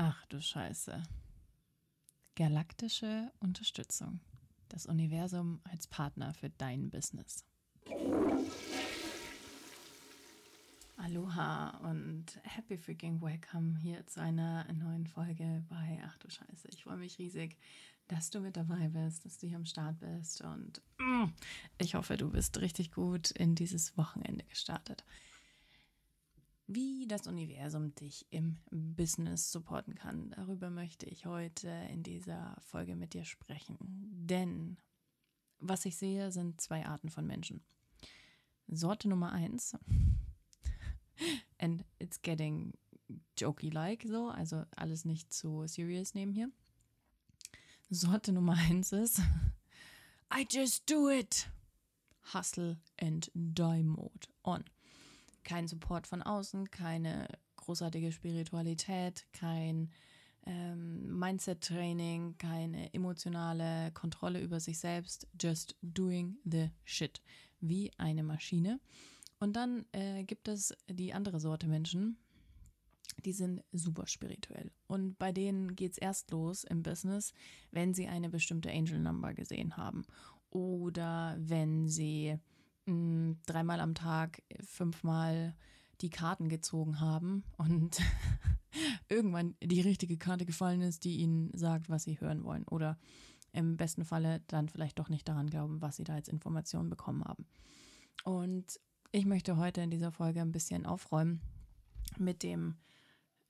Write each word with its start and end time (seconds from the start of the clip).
Ach 0.00 0.24
du 0.26 0.40
Scheiße. 0.40 1.02
Galaktische 2.36 3.32
Unterstützung. 3.40 4.20
Das 4.68 4.86
Universum 4.86 5.60
als 5.64 5.88
Partner 5.88 6.32
für 6.34 6.50
dein 6.50 6.88
Business. 6.88 7.44
Aloha 10.98 11.78
und 11.78 12.26
happy 12.44 12.78
freaking 12.78 13.20
welcome 13.20 13.76
hier 13.76 14.06
zu 14.06 14.20
einer 14.20 14.72
neuen 14.72 15.08
Folge 15.08 15.64
bei 15.68 16.00
Ach 16.06 16.16
du 16.18 16.30
Scheiße. 16.30 16.68
Ich 16.68 16.84
freue 16.84 16.98
mich 16.98 17.18
riesig, 17.18 17.58
dass 18.06 18.30
du 18.30 18.38
mit 18.38 18.56
dabei 18.56 18.86
bist, 18.86 19.24
dass 19.24 19.38
du 19.38 19.48
hier 19.48 19.56
am 19.56 19.66
Start 19.66 19.98
bist 19.98 20.42
und 20.42 20.80
mm, 20.98 21.24
ich 21.78 21.96
hoffe, 21.96 22.16
du 22.16 22.30
bist 22.30 22.60
richtig 22.60 22.92
gut 22.92 23.32
in 23.32 23.56
dieses 23.56 23.96
Wochenende 23.96 24.44
gestartet 24.44 25.02
wie 26.68 27.06
das 27.08 27.26
Universum 27.26 27.94
dich 27.94 28.26
im 28.30 28.58
Business 28.70 29.50
supporten 29.50 29.94
kann. 29.94 30.30
Darüber 30.36 30.68
möchte 30.68 31.06
ich 31.06 31.24
heute 31.24 31.68
in 31.90 32.02
dieser 32.02 32.56
Folge 32.60 32.94
mit 32.94 33.14
dir 33.14 33.24
sprechen. 33.24 33.78
Denn 33.80 34.76
was 35.58 35.86
ich 35.86 35.96
sehe, 35.96 36.30
sind 36.30 36.60
zwei 36.60 36.86
Arten 36.86 37.08
von 37.08 37.26
Menschen. 37.26 37.62
Sorte 38.68 39.08
Nummer 39.08 39.32
eins, 39.32 39.76
and 41.58 41.84
it's 41.98 42.20
getting 42.20 42.74
jokey-like 43.38 44.04
so, 44.06 44.28
also 44.28 44.64
alles 44.76 45.06
nicht 45.06 45.32
zu 45.32 45.66
serious 45.66 46.12
nehmen 46.12 46.32
hier. 46.32 46.50
Sorte 47.88 48.32
Nummer 48.32 48.52
eins 48.52 48.92
ist, 48.92 49.20
I 50.30 50.46
just 50.50 50.88
do 50.88 51.08
it. 51.08 51.48
Hustle 52.34 52.76
and 53.00 53.30
die 53.32 53.82
mode 53.82 54.28
on 54.44 54.64
kein 55.44 55.68
Support 55.68 56.06
von 56.06 56.22
außen, 56.22 56.70
keine 56.70 57.28
großartige 57.56 58.12
Spiritualität, 58.12 59.26
kein 59.32 59.90
ähm, 60.46 61.18
Mindset-Training, 61.18 62.36
keine 62.38 62.92
emotionale 62.94 63.92
Kontrolle 63.92 64.40
über 64.40 64.60
sich 64.60 64.78
selbst, 64.78 65.26
just 65.40 65.76
doing 65.82 66.36
the 66.44 66.70
shit, 66.84 67.20
wie 67.60 67.90
eine 67.98 68.22
Maschine. 68.22 68.80
Und 69.38 69.54
dann 69.56 69.84
äh, 69.92 70.24
gibt 70.24 70.48
es 70.48 70.74
die 70.88 71.12
andere 71.12 71.40
Sorte 71.40 71.68
Menschen, 71.68 72.18
die 73.24 73.32
sind 73.32 73.62
super 73.72 74.06
spirituell. 74.06 74.70
Und 74.86 75.18
bei 75.18 75.32
denen 75.32 75.74
geht 75.74 75.92
es 75.92 75.98
erst 75.98 76.30
los 76.30 76.64
im 76.64 76.82
Business, 76.82 77.32
wenn 77.70 77.94
sie 77.94 78.06
eine 78.06 78.30
bestimmte 78.30 78.70
Angel 78.70 78.98
Number 78.98 79.34
gesehen 79.34 79.76
haben. 79.76 80.04
Oder 80.50 81.36
wenn 81.38 81.88
sie 81.88 82.38
mh, 82.88 83.36
dreimal 83.46 83.80
am 83.80 83.94
Tag 83.94 84.42
fünfmal 84.64 85.54
die 86.00 86.10
Karten 86.10 86.48
gezogen 86.48 87.00
haben 87.00 87.44
und 87.56 88.00
irgendwann 89.08 89.56
die 89.62 89.80
richtige 89.80 90.16
Karte 90.16 90.46
gefallen 90.46 90.80
ist, 90.80 91.04
die 91.04 91.16
ihnen 91.16 91.50
sagt, 91.56 91.88
was 91.88 92.04
sie 92.04 92.20
hören 92.20 92.44
wollen. 92.44 92.64
Oder 92.64 92.98
im 93.52 93.76
besten 93.76 94.04
Falle 94.04 94.42
dann 94.46 94.68
vielleicht 94.68 94.98
doch 94.98 95.08
nicht 95.08 95.28
daran 95.28 95.48
glauben, 95.48 95.80
was 95.80 95.96
sie 95.96 96.04
da 96.04 96.14
als 96.14 96.28
Informationen 96.28 96.90
bekommen 96.90 97.24
haben. 97.24 97.46
Und 98.24 98.78
ich 99.10 99.24
möchte 99.24 99.56
heute 99.56 99.80
in 99.80 99.90
dieser 99.90 100.12
Folge 100.12 100.40
ein 100.40 100.52
bisschen 100.52 100.86
aufräumen 100.86 101.40
mit 102.18 102.42
dem 102.42 102.76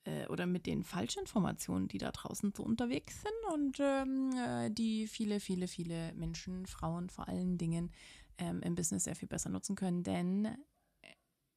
äh, 0.05 0.25
oder 0.27 0.45
mit 0.45 0.65
den 0.65 0.83
Falschinformationen, 0.83 1.87
die 1.87 1.97
da 1.97 2.11
draußen 2.11 2.53
so 2.55 2.63
unterwegs 2.63 3.21
sind 3.21 3.53
und 3.53 3.77
ähm, 3.79 4.31
äh, 4.37 4.71
die 4.71 5.07
viele, 5.07 5.39
viele, 5.39 5.67
viele 5.67 6.13
Menschen, 6.13 6.65
Frauen 6.65 7.09
vor 7.09 7.27
allen 7.27 7.57
Dingen 7.57 7.91
ähm, 8.39 8.61
im 8.61 8.75
Business 8.75 9.03
sehr 9.03 9.15
viel 9.15 9.27
besser 9.27 9.49
nutzen 9.49 9.75
können. 9.75 10.03
Denn 10.03 10.45
äh, 10.45 10.55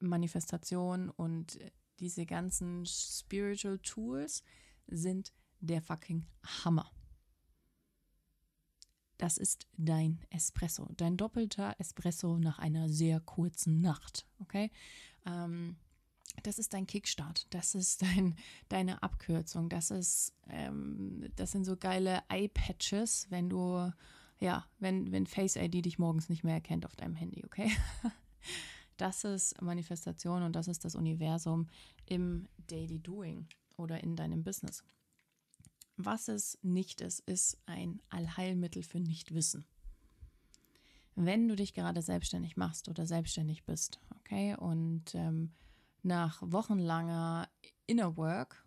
Manifestation 0.01 1.09
und 1.09 1.59
diese 2.01 2.27
ganzen 2.27 2.85
Spiritual 2.85 3.79
Tools 3.79 4.43
sind 4.87 5.33
der 5.61 5.81
fucking 5.81 6.27
Hammer. 6.65 6.91
Das 9.17 9.39
ist 9.39 9.69
dein 9.77 10.21
Espresso, 10.31 10.89
dein 10.97 11.17
doppelter 11.17 11.77
Espresso 11.79 12.39
nach 12.39 12.59
einer 12.59 12.89
sehr 12.89 13.21
kurzen 13.21 13.81
Nacht. 13.81 14.27
Okay? 14.41 14.73
Ähm, 15.25 15.77
das 16.43 16.59
ist 16.59 16.73
dein 16.73 16.87
Kickstart, 16.87 17.47
das 17.51 17.75
ist 17.75 18.03
dein, 18.03 18.35
deine 18.69 19.03
Abkürzung, 19.03 19.69
das 19.69 19.91
ist, 19.91 20.35
ähm, 20.49 21.31
das 21.37 21.53
sind 21.53 21.65
so 21.65 21.77
geile 21.77 22.23
Eye-Patches, 22.29 23.31
wenn 23.31 23.49
du, 23.49 23.93
ja, 24.43 24.67
wenn, 24.81 25.13
wenn 25.13 25.27
Face 25.27 25.55
ID 25.55 25.85
dich 25.85 26.01
morgens 26.01 26.29
nicht 26.29 26.43
mehr 26.43 26.55
erkennt 26.55 26.85
auf 26.85 26.97
deinem 26.97 27.15
Handy, 27.15 27.45
okay? 27.45 27.71
Das 28.99 29.25
ist 29.25 29.61
Manifestation 29.61 30.43
und 30.43 30.55
das 30.55 30.69
ist 30.69 30.85
das 30.85 30.95
Universum 30.95 31.67
im 32.07 32.47
Daily 32.69 33.01
Doing 33.01 33.49
oder 33.77 34.01
in 34.03 34.15
deinem 34.15 34.45
Business. 34.45 34.85
Was 35.97 36.29
es 36.29 36.59
nicht 36.63 37.01
ist, 37.01 37.21
ist 37.21 37.59
ein 37.67 38.01
Allheilmittel 38.11 38.83
für 38.83 39.01
Nichtwissen. 39.01 39.65
Wenn 41.17 41.49
du 41.49 41.57
dich 41.57 41.75
gerade 41.75 42.03
selbstständig 42.03 42.57
machst 42.57 42.89
oder 42.89 43.07
selbstständig 43.07 43.65
bist, 43.65 43.99
okay, 44.21 44.55
und 44.57 45.15
ähm, 45.15 45.53
nach 46.03 46.41
wochenlanger 46.45 47.49
Inner 47.87 48.17
Work, 48.17 48.65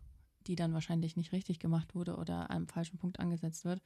die 0.48 0.56
dann 0.56 0.74
wahrscheinlich 0.74 1.16
nicht 1.16 1.32
richtig 1.32 1.60
gemacht 1.60 1.96
wurde 1.96 2.18
oder 2.18 2.50
am 2.52 2.68
falschen 2.68 2.98
Punkt 2.98 3.20
angesetzt 3.20 3.64
wird, 3.64 3.82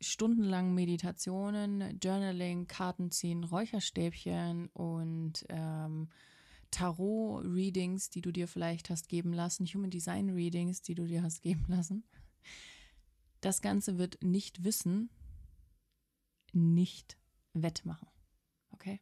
stundenlang 0.00 0.74
Meditationen, 0.74 1.98
Journaling, 2.02 2.66
Karten 2.66 3.10
ziehen, 3.10 3.44
Räucherstäbchen 3.44 4.68
und 4.68 5.44
ähm, 5.48 6.08
Tarot-Readings, 6.70 8.10
die 8.10 8.20
du 8.20 8.32
dir 8.32 8.48
vielleicht 8.48 8.90
hast 8.90 9.08
geben 9.08 9.32
lassen, 9.32 9.66
Human 9.66 9.90
Design-Readings, 9.90 10.82
die 10.82 10.94
du 10.94 11.06
dir 11.06 11.22
hast 11.22 11.42
geben 11.42 11.64
lassen. 11.68 12.04
Das 13.40 13.62
Ganze 13.62 13.98
wird 13.98 14.22
nicht 14.22 14.64
wissen, 14.64 15.10
nicht 16.52 17.16
wettmachen. 17.52 18.08
Okay? 18.72 19.00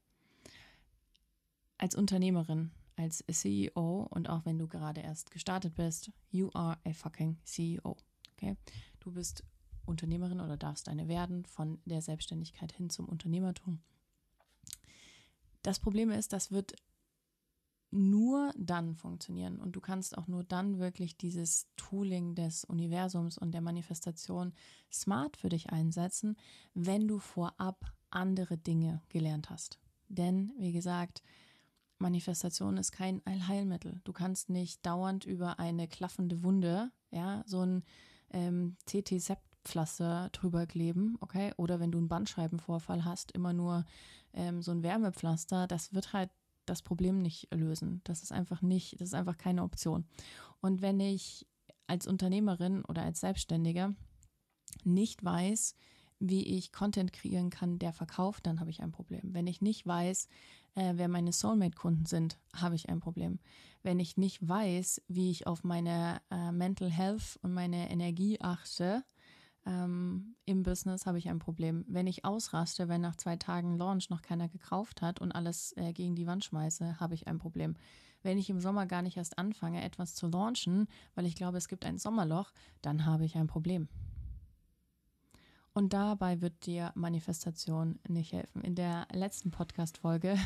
Als 1.78 1.94
Unternehmerin 1.94 2.72
als 2.96 3.24
CEO 3.30 4.06
und 4.10 4.28
auch 4.28 4.44
wenn 4.44 4.58
du 4.58 4.68
gerade 4.68 5.00
erst 5.00 5.30
gestartet 5.30 5.74
bist, 5.74 6.12
you 6.30 6.50
are 6.54 6.78
a 6.84 6.92
fucking 6.92 7.38
CEO. 7.44 7.96
Okay? 8.32 8.56
Du 9.00 9.12
bist 9.12 9.44
Unternehmerin 9.84 10.40
oder 10.40 10.56
darfst 10.56 10.88
eine 10.88 11.08
werden 11.08 11.44
von 11.44 11.80
der 11.84 12.02
Selbstständigkeit 12.02 12.72
hin 12.72 12.90
zum 12.90 13.08
Unternehmertum. 13.08 13.80
Das 15.62 15.78
Problem 15.78 16.10
ist, 16.10 16.32
das 16.32 16.50
wird 16.50 16.74
nur 17.92 18.52
dann 18.56 18.94
funktionieren 18.94 19.58
und 19.58 19.76
du 19.76 19.80
kannst 19.80 20.16
auch 20.16 20.26
nur 20.26 20.44
dann 20.44 20.78
wirklich 20.78 21.18
dieses 21.18 21.68
Tooling 21.76 22.34
des 22.34 22.64
Universums 22.64 23.36
und 23.36 23.52
der 23.52 23.60
Manifestation 23.60 24.54
smart 24.90 25.36
für 25.36 25.50
dich 25.50 25.70
einsetzen, 25.70 26.36
wenn 26.72 27.06
du 27.06 27.18
vorab 27.18 27.92
andere 28.10 28.56
Dinge 28.56 29.02
gelernt 29.10 29.50
hast. 29.50 29.78
Denn, 30.08 30.52
wie 30.58 30.72
gesagt, 30.72 31.22
Manifestation 31.98 32.78
ist 32.78 32.92
kein 32.92 33.24
Allheilmittel. 33.26 34.00
Du 34.04 34.12
kannst 34.12 34.48
nicht 34.48 34.84
dauernd 34.84 35.24
über 35.24 35.58
eine 35.58 35.86
klaffende 35.86 36.42
Wunde, 36.42 36.90
ja, 37.10 37.42
so 37.46 37.60
ein 37.60 37.84
ähm, 38.30 38.76
TT-Sept-Pflaster 39.62 40.28
drüber 40.32 40.66
kleben, 40.66 41.16
okay? 41.20 41.52
Oder 41.56 41.80
wenn 41.80 41.92
du 41.92 41.98
einen 41.98 42.08
Bandscheibenvorfall 42.08 43.04
hast, 43.04 43.32
immer 43.32 43.52
nur 43.52 43.84
ähm, 44.32 44.62
so 44.62 44.72
ein 44.72 44.82
Wärmepflaster, 44.82 45.66
das 45.66 45.94
wird 45.94 46.12
halt 46.12 46.30
das 46.66 46.82
Problem 46.82 47.22
nicht 47.22 47.52
lösen. 47.52 48.00
Das 48.04 48.22
ist 48.22 48.32
einfach 48.32 48.62
nicht, 48.62 48.94
das 48.94 49.08
ist 49.08 49.14
einfach 49.14 49.36
keine 49.36 49.62
Option. 49.62 50.04
Und 50.60 50.80
wenn 50.80 51.00
ich 51.00 51.46
als 51.86 52.06
Unternehmerin 52.06 52.84
oder 52.84 53.02
als 53.02 53.20
Selbstständiger 53.20 53.94
nicht 54.84 55.24
weiß, 55.24 55.74
wie 56.20 56.44
ich 56.56 56.70
Content 56.70 57.12
kreieren 57.12 57.50
kann, 57.50 57.80
der 57.80 57.92
verkauft, 57.92 58.46
dann 58.46 58.60
habe 58.60 58.70
ich 58.70 58.80
ein 58.80 58.92
Problem. 58.92 59.34
Wenn 59.34 59.48
ich 59.48 59.60
nicht 59.60 59.84
weiß, 59.86 60.28
äh, 60.76 60.92
wer 60.94 61.08
meine 61.08 61.32
Soulmate-Kunden 61.32 62.06
sind, 62.06 62.38
habe 62.54 62.76
ich 62.76 62.88
ein 62.88 63.00
Problem. 63.00 63.40
Wenn 63.82 63.98
ich 63.98 64.16
nicht 64.16 64.46
weiß, 64.48 65.02
wie 65.08 65.32
ich 65.32 65.48
auf 65.48 65.64
meine 65.64 66.22
äh, 66.30 66.52
Mental 66.52 66.88
Health 66.88 67.40
und 67.42 67.52
meine 67.52 67.90
Energie 67.90 68.40
achte, 68.40 69.04
ähm, 69.64 70.34
im 70.44 70.62
Business 70.62 71.06
habe 71.06 71.18
ich 71.18 71.28
ein 71.28 71.38
Problem. 71.38 71.84
Wenn 71.88 72.06
ich 72.06 72.24
ausraste, 72.24 72.88
wenn 72.88 73.00
nach 73.00 73.16
zwei 73.16 73.36
Tagen 73.36 73.78
Launch 73.78 74.10
noch 74.10 74.22
keiner 74.22 74.48
gekauft 74.48 75.02
hat 75.02 75.20
und 75.20 75.32
alles 75.32 75.72
äh, 75.76 75.92
gegen 75.92 76.16
die 76.16 76.26
Wand 76.26 76.44
schmeiße, 76.44 76.98
habe 76.98 77.14
ich 77.14 77.28
ein 77.28 77.38
Problem. 77.38 77.76
Wenn 78.22 78.38
ich 78.38 78.50
im 78.50 78.60
Sommer 78.60 78.86
gar 78.86 79.02
nicht 79.02 79.16
erst 79.16 79.38
anfange, 79.38 79.82
etwas 79.82 80.14
zu 80.14 80.28
launchen, 80.28 80.88
weil 81.14 81.26
ich 81.26 81.34
glaube, 81.34 81.58
es 81.58 81.68
gibt 81.68 81.84
ein 81.84 81.98
Sommerloch, 81.98 82.52
dann 82.80 83.04
habe 83.04 83.24
ich 83.24 83.36
ein 83.36 83.46
Problem. 83.46 83.88
Und 85.74 85.94
dabei 85.94 86.42
wird 86.42 86.66
dir 86.66 86.92
Manifestation 86.94 87.98
nicht 88.06 88.32
helfen. 88.32 88.62
In 88.62 88.74
der 88.74 89.06
letzten 89.12 89.50
Podcast-Folge 89.50 90.36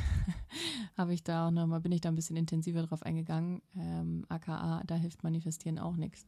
habe 0.96 1.14
ich 1.14 1.24
da 1.24 1.48
auch 1.48 1.50
nochmal, 1.50 1.80
bin 1.80 1.90
ich 1.90 2.00
da 2.00 2.10
ein 2.10 2.14
bisschen 2.14 2.36
intensiver 2.36 2.82
drauf 2.82 3.02
eingegangen. 3.02 3.60
Ähm, 3.76 4.24
AKA, 4.28 4.84
da 4.86 4.94
hilft 4.94 5.24
Manifestieren 5.24 5.80
auch 5.80 5.96
nichts. 5.96 6.26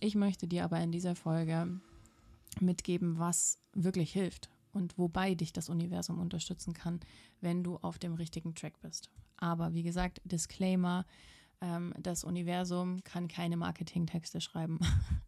Ich 0.00 0.14
möchte 0.14 0.46
dir 0.46 0.64
aber 0.64 0.78
in 0.80 0.92
dieser 0.92 1.14
Folge 1.14 1.80
mitgeben, 2.60 3.18
was 3.18 3.58
wirklich 3.72 4.12
hilft 4.12 4.50
und 4.72 4.98
wobei 4.98 5.34
dich 5.34 5.52
das 5.52 5.68
Universum 5.68 6.18
unterstützen 6.18 6.72
kann, 6.74 7.00
wenn 7.40 7.62
du 7.64 7.76
auf 7.78 7.98
dem 7.98 8.14
richtigen 8.14 8.54
Track 8.54 8.80
bist. 8.80 9.10
Aber 9.36 9.74
wie 9.74 9.82
gesagt, 9.82 10.20
Disclaimer, 10.24 11.04
Ähm, 11.62 11.94
das 11.98 12.22
Universum 12.24 13.02
kann 13.02 13.28
keine 13.28 13.56
Marketingtexte 13.56 14.40
schreiben. 14.40 14.78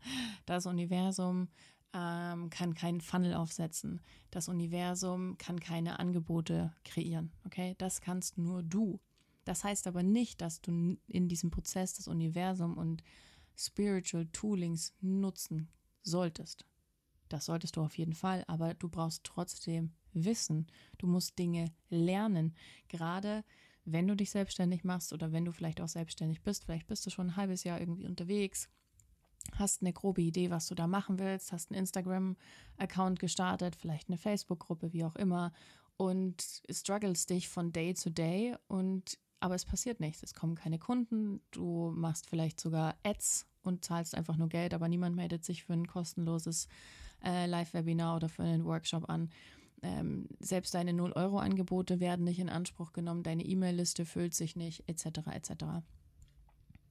Das 0.46 0.66
Universum 0.66 1.48
ähm, 1.92 2.48
kann 2.50 2.72
keinen 2.74 3.00
Funnel 3.02 3.34
aufsetzen. 3.34 4.00
Das 4.30 4.48
Universum 4.48 5.36
kann 5.38 5.60
keine 5.60 5.98
Angebote 5.98 6.72
kreieren. 6.84 7.32
Okay, 7.44 7.74
das 7.78 8.00
kannst 8.00 8.38
nur 8.38 8.62
du. 8.62 9.00
Das 9.44 9.64
heißt 9.64 9.86
aber 9.86 10.02
nicht, 10.02 10.40
dass 10.40 10.60
du 10.60 10.98
in 11.06 11.28
diesem 11.28 11.50
Prozess 11.50 11.94
das 11.94 12.08
Universum 12.08 12.76
und 12.78 13.02
Spiritual 13.56 14.26
Toolings 14.32 14.94
nutzen 15.00 15.68
solltest. 16.02 16.64
Das 17.28 17.46
solltest 17.46 17.76
du 17.76 17.82
auf 17.82 17.96
jeden 17.98 18.14
Fall, 18.14 18.44
aber 18.46 18.74
du 18.74 18.88
brauchst 18.88 19.24
trotzdem 19.24 19.92
Wissen. 20.12 20.66
Du 20.98 21.06
musst 21.06 21.38
Dinge 21.38 21.72
lernen. 21.90 22.54
Gerade 22.88 23.44
wenn 23.84 24.06
du 24.06 24.14
dich 24.14 24.30
selbstständig 24.30 24.84
machst 24.84 25.12
oder 25.12 25.32
wenn 25.32 25.44
du 25.44 25.52
vielleicht 25.52 25.80
auch 25.80 25.88
selbstständig 25.88 26.42
bist, 26.42 26.64
vielleicht 26.64 26.86
bist 26.86 27.06
du 27.06 27.10
schon 27.10 27.28
ein 27.28 27.36
halbes 27.36 27.64
Jahr 27.64 27.80
irgendwie 27.80 28.06
unterwegs, 28.06 28.68
hast 29.54 29.80
eine 29.82 29.92
grobe 29.92 30.22
Idee, 30.22 30.50
was 30.50 30.66
du 30.66 30.74
da 30.74 30.86
machen 30.86 31.18
willst, 31.18 31.52
hast 31.52 31.70
einen 31.70 31.80
Instagram-Account 31.80 33.18
gestartet, 33.18 33.76
vielleicht 33.76 34.08
eine 34.08 34.18
Facebook-Gruppe, 34.18 34.92
wie 34.92 35.04
auch 35.04 35.16
immer, 35.16 35.52
und 35.96 36.62
struggles 36.70 37.26
dich 37.26 37.48
von 37.48 37.72
Day 37.72 37.94
zu 37.94 38.10
Day 38.10 38.56
und 38.68 39.18
aber 39.40 39.54
es 39.54 39.64
passiert 39.64 40.00
nichts. 40.00 40.22
Es 40.22 40.34
kommen 40.34 40.56
keine 40.56 40.78
Kunden, 40.78 41.40
du 41.52 41.92
machst 41.94 42.28
vielleicht 42.28 42.60
sogar 42.60 42.96
Ads 43.04 43.46
und 43.62 43.84
zahlst 43.84 44.14
einfach 44.14 44.36
nur 44.36 44.48
Geld, 44.48 44.74
aber 44.74 44.88
niemand 44.88 45.14
meldet 45.16 45.44
sich 45.44 45.64
für 45.64 45.74
ein 45.74 45.86
kostenloses 45.86 46.68
äh, 47.24 47.46
Live-Webinar 47.46 48.16
oder 48.16 48.28
für 48.28 48.42
einen 48.42 48.64
Workshop 48.64 49.08
an. 49.08 49.30
Ähm, 49.82 50.28
selbst 50.40 50.74
deine 50.74 50.92
0-Euro-Angebote 50.92 52.00
werden 52.00 52.24
nicht 52.24 52.40
in 52.40 52.48
Anspruch 52.48 52.92
genommen, 52.92 53.22
deine 53.22 53.44
E-Mail-Liste 53.44 54.04
füllt 54.04 54.34
sich 54.34 54.56
nicht, 54.56 54.88
etc. 54.88 55.28
etc. 55.32 55.52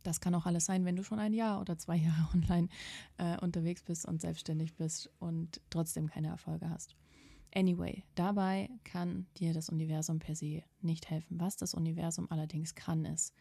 Das 0.04 0.22
kann 0.22 0.36
auch 0.36 0.46
alles 0.46 0.66
sein, 0.66 0.86
wenn 0.86 0.96
du 0.96 1.04
schon 1.04 1.20
ein 1.20 1.34
Jahr 1.34 1.60
oder 1.60 1.78
zwei 1.78 1.96
Jahre 1.98 2.30
online 2.34 2.70
äh, 3.18 3.38
unterwegs 3.40 3.84
bist 3.84 4.06
und 4.06 4.22
selbstständig 4.22 4.76
bist 4.76 5.12
und 5.20 5.60
trotzdem 5.70 6.08
keine 6.08 6.30
Erfolge 6.30 6.70
hast. 6.70 6.96
Anyway, 7.54 8.04
dabei 8.16 8.70
kann 8.84 9.26
dir 9.38 9.54
das 9.54 9.70
Universum 9.70 10.20
per 10.20 10.36
se 10.36 10.64
nicht 10.82 11.10
helfen. 11.10 11.40
Was 11.40 11.58
das 11.58 11.74
Universum 11.74 12.30
allerdings 12.30 12.76
kann, 12.76 13.04
ist, 13.06 13.34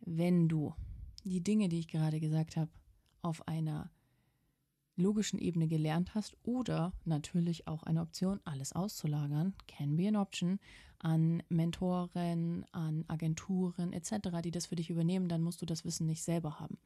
wenn 0.00 0.48
du 0.48 0.74
die 1.24 1.42
Dinge, 1.42 1.68
die 1.68 1.78
ich 1.78 1.88
gerade 1.88 2.20
gesagt 2.20 2.56
habe, 2.56 2.70
auf 3.22 3.46
einer 3.48 3.90
logischen 4.96 5.38
Ebene 5.38 5.68
gelernt 5.68 6.14
hast 6.14 6.36
oder 6.42 6.92
natürlich 7.04 7.68
auch 7.68 7.82
eine 7.82 8.00
Option, 8.00 8.40
alles 8.44 8.72
auszulagern, 8.72 9.54
can 9.68 9.96
be 9.96 10.08
an 10.08 10.16
option, 10.16 10.58
an 10.98 11.42
Mentoren, 11.48 12.64
an 12.72 13.04
Agenturen 13.08 13.92
etc., 13.92 14.40
die 14.42 14.50
das 14.50 14.66
für 14.66 14.76
dich 14.76 14.90
übernehmen, 14.90 15.28
dann 15.28 15.42
musst 15.42 15.60
du 15.62 15.66
das 15.66 15.84
Wissen 15.84 16.06
nicht 16.06 16.22
selber 16.22 16.58
haben. 16.58 16.78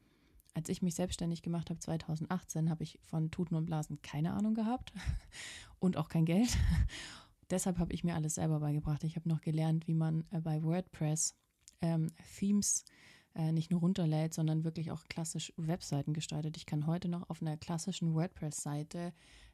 Als 0.53 0.67
ich 0.67 0.81
mich 0.81 0.95
selbstständig 0.95 1.41
gemacht 1.41 1.69
habe 1.69 1.79
2018, 1.79 2.69
habe 2.69 2.83
ich 2.83 2.99
von 3.03 3.31
Tuten 3.31 3.55
und 3.55 3.65
Blasen 3.65 4.01
keine 4.01 4.33
Ahnung 4.33 4.53
gehabt 4.53 4.91
und 5.79 5.95
auch 5.95 6.09
kein 6.09 6.25
Geld. 6.25 6.57
Deshalb 7.49 7.79
habe 7.79 7.93
ich 7.93 8.03
mir 8.03 8.15
alles 8.15 8.35
selber 8.35 8.59
beigebracht. 8.59 9.03
Ich 9.03 9.15
habe 9.15 9.29
noch 9.29 9.41
gelernt, 9.41 9.87
wie 9.87 9.93
man 9.93 10.25
äh, 10.31 10.39
bei 10.41 10.61
WordPress 10.61 11.35
ähm, 11.81 12.11
Themes 12.37 12.85
nicht 13.33 13.71
nur 13.71 13.79
runterlädt, 13.79 14.33
sondern 14.33 14.63
wirklich 14.63 14.91
auch 14.91 15.05
klassisch 15.07 15.53
Webseiten 15.57 16.13
gestaltet. 16.13 16.57
Ich 16.57 16.65
kann 16.65 16.87
heute 16.87 17.07
noch 17.07 17.29
auf 17.29 17.41
einer 17.41 17.57
klassischen 17.57 18.13
WordPress-Seite 18.13 19.13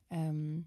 ähm, 0.09 0.65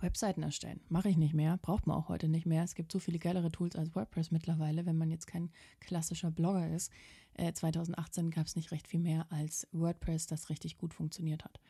Webseiten 0.00 0.42
erstellen. 0.42 0.80
Mache 0.88 1.08
ich 1.08 1.16
nicht 1.16 1.34
mehr, 1.34 1.58
braucht 1.58 1.86
man 1.86 1.96
auch 1.96 2.08
heute 2.08 2.28
nicht 2.28 2.46
mehr. 2.46 2.62
Es 2.62 2.74
gibt 2.74 2.92
so 2.92 2.98
viele 2.98 3.18
geilere 3.18 3.50
Tools 3.50 3.76
als 3.76 3.94
WordPress 3.94 4.30
mittlerweile, 4.30 4.86
wenn 4.86 4.96
man 4.96 5.10
jetzt 5.10 5.26
kein 5.26 5.50
klassischer 5.80 6.30
Blogger 6.30 6.68
ist. 6.70 6.92
Äh, 7.34 7.52
2018 7.52 8.30
gab 8.30 8.46
es 8.46 8.56
nicht 8.56 8.70
recht 8.70 8.88
viel 8.88 9.00
mehr 9.00 9.26
als 9.30 9.66
WordPress, 9.72 10.26
das 10.26 10.48
richtig 10.48 10.78
gut 10.78 10.94
funktioniert 10.94 11.44
hat. 11.44 11.60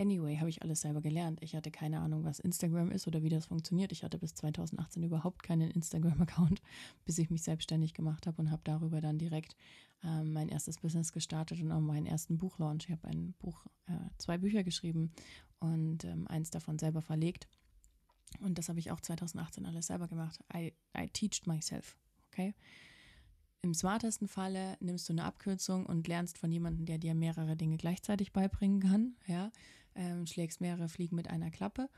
Anyway, 0.00 0.36
habe 0.36 0.48
ich 0.48 0.62
alles 0.62 0.82
selber 0.82 1.00
gelernt. 1.00 1.42
Ich 1.42 1.56
hatte 1.56 1.72
keine 1.72 1.98
Ahnung, 1.98 2.22
was 2.22 2.38
Instagram 2.38 2.92
ist 2.92 3.08
oder 3.08 3.24
wie 3.24 3.30
das 3.30 3.46
funktioniert. 3.46 3.90
Ich 3.90 4.04
hatte 4.04 4.16
bis 4.16 4.32
2018 4.34 5.02
überhaupt 5.02 5.42
keinen 5.42 5.72
Instagram-Account, 5.72 6.62
bis 7.04 7.18
ich 7.18 7.30
mich 7.30 7.42
selbstständig 7.42 7.94
gemacht 7.94 8.28
habe 8.28 8.40
und 8.40 8.52
habe 8.52 8.62
darüber 8.64 9.00
dann 9.00 9.18
direkt 9.18 9.56
ähm, 10.04 10.32
mein 10.32 10.48
erstes 10.48 10.78
Business 10.78 11.12
gestartet 11.12 11.60
und 11.60 11.72
auch 11.72 11.80
meinen 11.80 12.06
ersten 12.06 12.38
Buchlaunch. 12.38 12.84
Ich 12.84 12.92
habe 12.92 13.08
ein 13.08 13.34
Buch, 13.40 13.66
äh, 13.86 13.92
zwei 14.18 14.38
Bücher 14.38 14.62
geschrieben 14.62 15.10
und 15.58 16.04
ähm, 16.04 16.28
eins 16.28 16.50
davon 16.50 16.78
selber 16.78 17.02
verlegt. 17.02 17.48
Und 18.38 18.56
das 18.58 18.68
habe 18.68 18.78
ich 18.78 18.92
auch 18.92 19.00
2018 19.00 19.66
alles 19.66 19.88
selber 19.88 20.06
gemacht. 20.06 20.38
I, 20.54 20.74
I 20.96 21.08
teached 21.08 21.48
myself, 21.48 21.96
okay? 22.28 22.54
Im 23.62 23.74
smartesten 23.74 24.28
Falle 24.28 24.76
nimmst 24.78 25.08
du 25.08 25.12
eine 25.12 25.24
Abkürzung 25.24 25.86
und 25.86 26.06
lernst 26.06 26.38
von 26.38 26.52
jemandem, 26.52 26.86
der 26.86 26.98
dir 26.98 27.16
mehrere 27.16 27.56
Dinge 27.56 27.76
gleichzeitig 27.76 28.32
beibringen 28.32 28.78
kann, 28.78 29.16
ja, 29.26 29.50
ähm, 29.98 30.26
schlägst 30.26 30.60
mehrere 30.60 30.88
Fliegen 30.88 31.16
mit 31.16 31.28
einer 31.28 31.50
Klappe 31.50 31.90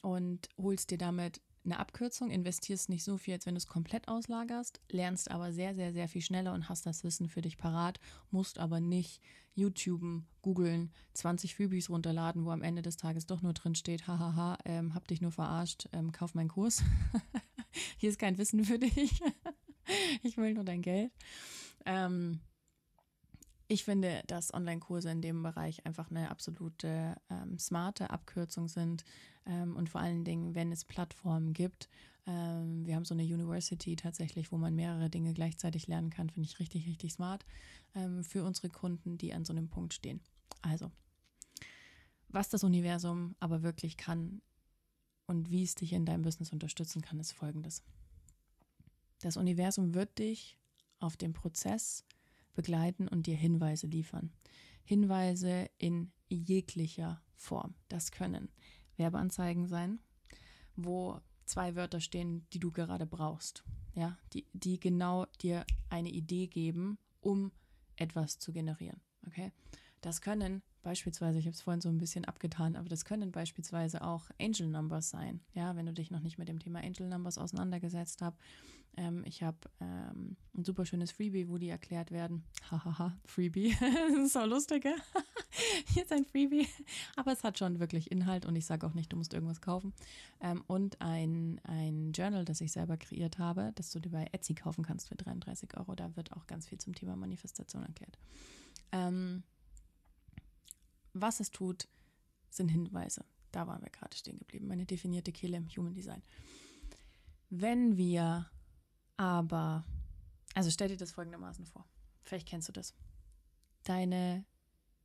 und 0.00 0.48
holst 0.58 0.90
dir 0.90 0.98
damit 0.98 1.40
eine 1.64 1.78
Abkürzung, 1.78 2.30
investierst 2.30 2.88
nicht 2.88 3.04
so 3.04 3.18
viel, 3.18 3.34
als 3.34 3.46
wenn 3.46 3.54
du 3.54 3.58
es 3.58 3.66
komplett 3.66 4.08
auslagerst, 4.08 4.80
lernst 4.90 5.30
aber 5.30 5.52
sehr, 5.52 5.74
sehr, 5.74 5.92
sehr 5.92 6.08
viel 6.08 6.22
schneller 6.22 6.54
und 6.54 6.68
hast 6.68 6.86
das 6.86 7.04
Wissen 7.04 7.28
für 7.28 7.42
dich 7.42 7.58
parat, 7.58 8.00
musst 8.30 8.58
aber 8.58 8.80
nicht 8.80 9.20
YouTuben, 9.54 10.26
googeln, 10.42 10.92
20 11.14 11.54
Freebies 11.54 11.90
runterladen, 11.90 12.44
wo 12.44 12.50
am 12.50 12.62
Ende 12.62 12.82
des 12.82 12.96
Tages 12.96 13.26
doch 13.26 13.42
nur 13.42 13.52
drin 13.52 13.74
steht, 13.74 14.06
hahaha, 14.06 14.58
ähm, 14.64 14.94
hab 14.94 15.08
dich 15.08 15.20
nur 15.20 15.32
verarscht, 15.32 15.88
ähm, 15.92 16.12
kauf 16.12 16.34
meinen 16.34 16.48
Kurs. 16.48 16.82
Hier 17.98 18.10
ist 18.10 18.18
kein 18.18 18.38
Wissen 18.38 18.64
für 18.64 18.78
dich. 18.78 19.20
ich 20.22 20.36
will 20.36 20.54
nur 20.54 20.64
dein 20.64 20.82
Geld. 20.82 21.12
Ähm, 21.84 22.40
ich 23.68 23.84
finde, 23.84 24.22
dass 24.26 24.54
Online-Kurse 24.54 25.10
in 25.10 25.22
dem 25.22 25.42
Bereich 25.42 25.84
einfach 25.86 26.10
eine 26.10 26.30
absolute 26.30 27.16
ähm, 27.30 27.58
smarte 27.58 28.10
Abkürzung 28.10 28.68
sind 28.68 29.04
ähm, 29.44 29.76
und 29.76 29.90
vor 29.90 30.00
allen 30.00 30.24
Dingen, 30.24 30.54
wenn 30.54 30.70
es 30.70 30.84
Plattformen 30.84 31.52
gibt. 31.52 31.88
Ähm, 32.26 32.86
wir 32.86 32.94
haben 32.94 33.04
so 33.04 33.14
eine 33.14 33.24
University 33.24 33.96
tatsächlich, 33.96 34.52
wo 34.52 34.56
man 34.56 34.74
mehrere 34.74 35.10
Dinge 35.10 35.32
gleichzeitig 35.34 35.88
lernen 35.88 36.10
kann, 36.10 36.30
finde 36.30 36.48
ich 36.48 36.58
richtig, 36.60 36.86
richtig 36.86 37.12
smart 37.12 37.44
ähm, 37.94 38.22
für 38.22 38.44
unsere 38.44 38.68
Kunden, 38.68 39.18
die 39.18 39.32
an 39.32 39.44
so 39.44 39.52
einem 39.52 39.68
Punkt 39.68 39.94
stehen. 39.94 40.20
Also, 40.62 40.90
was 42.28 42.48
das 42.48 42.64
Universum 42.64 43.34
aber 43.40 43.62
wirklich 43.62 43.96
kann 43.96 44.42
und 45.26 45.50
wie 45.50 45.64
es 45.64 45.74
dich 45.74 45.92
in 45.92 46.06
deinem 46.06 46.22
Business 46.22 46.52
unterstützen 46.52 47.02
kann, 47.02 47.18
ist 47.18 47.32
folgendes. 47.32 47.82
Das 49.20 49.36
Universum 49.36 49.94
wird 49.94 50.18
dich 50.18 50.58
auf 51.00 51.16
dem 51.16 51.32
Prozess 51.32 52.04
begleiten 52.56 53.06
und 53.06 53.26
dir 53.28 53.36
Hinweise 53.36 53.86
liefern. 53.86 54.32
Hinweise 54.84 55.70
in 55.78 56.10
jeglicher 56.28 57.22
Form. 57.36 57.74
Das 57.88 58.10
können 58.10 58.48
Werbeanzeigen 58.96 59.68
sein, 59.68 60.00
wo 60.74 61.20
zwei 61.44 61.76
Wörter 61.76 62.00
stehen, 62.00 62.46
die 62.52 62.58
du 62.58 62.72
gerade 62.72 63.06
brauchst. 63.06 63.62
Ja, 63.94 64.18
die, 64.32 64.46
die 64.52 64.80
genau 64.80 65.26
dir 65.40 65.64
eine 65.88 66.10
Idee 66.10 66.48
geben, 66.48 66.98
um 67.20 67.52
etwas 67.96 68.38
zu 68.38 68.52
generieren. 68.52 69.00
Okay? 69.26 69.52
Das 70.00 70.20
können 70.20 70.62
beispielsweise, 70.86 71.40
ich 71.40 71.46
habe 71.46 71.54
es 71.54 71.62
vorhin 71.62 71.80
so 71.80 71.88
ein 71.88 71.98
bisschen 71.98 72.24
abgetan, 72.26 72.76
aber 72.76 72.88
das 72.88 73.04
können 73.04 73.32
beispielsweise 73.32 74.02
auch 74.02 74.30
Angel 74.40 74.68
Numbers 74.68 75.10
sein. 75.10 75.40
Ja, 75.52 75.74
wenn 75.74 75.84
du 75.84 75.92
dich 75.92 76.12
noch 76.12 76.20
nicht 76.20 76.38
mit 76.38 76.48
dem 76.48 76.60
Thema 76.60 76.78
Angel 76.78 77.08
Numbers 77.08 77.38
auseinandergesetzt 77.38 78.22
hast. 78.22 78.38
Ähm, 78.96 79.24
ich 79.26 79.42
habe 79.42 79.58
ähm, 79.80 80.36
ein 80.56 80.64
super 80.64 80.86
schönes 80.86 81.10
Freebie, 81.10 81.48
wo 81.48 81.58
die 81.58 81.70
erklärt 81.70 82.12
werden. 82.12 82.44
Hahaha, 82.70 83.18
Freebie. 83.24 83.76
so 84.28 84.44
lustig, 84.44 84.84
gell? 84.84 84.94
Jetzt 85.96 86.12
ein 86.12 86.24
Freebie. 86.24 86.68
Aber 87.16 87.32
es 87.32 87.42
hat 87.42 87.58
schon 87.58 87.80
wirklich 87.80 88.12
Inhalt 88.12 88.46
und 88.46 88.54
ich 88.54 88.64
sage 88.64 88.86
auch 88.86 88.94
nicht, 88.94 89.12
du 89.12 89.16
musst 89.16 89.34
irgendwas 89.34 89.60
kaufen. 89.60 89.92
Ähm, 90.40 90.62
und 90.68 91.00
ein, 91.00 91.60
ein 91.64 92.12
Journal, 92.12 92.44
das 92.44 92.60
ich 92.60 92.70
selber 92.70 92.96
kreiert 92.96 93.40
habe, 93.40 93.72
das 93.74 93.90
du 93.90 93.98
dir 93.98 94.10
bei 94.10 94.28
Etsy 94.30 94.54
kaufen 94.54 94.84
kannst 94.84 95.08
für 95.08 95.16
33 95.16 95.76
Euro. 95.76 95.96
Da 95.96 96.14
wird 96.14 96.32
auch 96.32 96.46
ganz 96.46 96.68
viel 96.68 96.78
zum 96.78 96.94
Thema 96.94 97.16
Manifestation 97.16 97.82
erklärt. 97.82 98.16
Ähm, 98.92 99.42
was 101.20 101.40
es 101.40 101.50
tut, 101.50 101.88
sind 102.50 102.68
Hinweise. 102.68 103.24
Da 103.52 103.66
waren 103.66 103.82
wir 103.82 103.90
gerade 103.90 104.16
stehen 104.16 104.38
geblieben. 104.38 104.66
Meine 104.66 104.86
definierte 104.86 105.32
Kehle 105.32 105.56
im 105.56 105.68
Human 105.68 105.94
Design. 105.94 106.22
Wenn 107.48 107.96
wir 107.96 108.50
aber, 109.16 109.84
also 110.54 110.70
stell 110.70 110.88
dir 110.88 110.96
das 110.96 111.12
folgendermaßen 111.12 111.66
vor. 111.66 111.86
Vielleicht 112.22 112.48
kennst 112.48 112.68
du 112.68 112.72
das. 112.72 112.94
Deine 113.84 114.44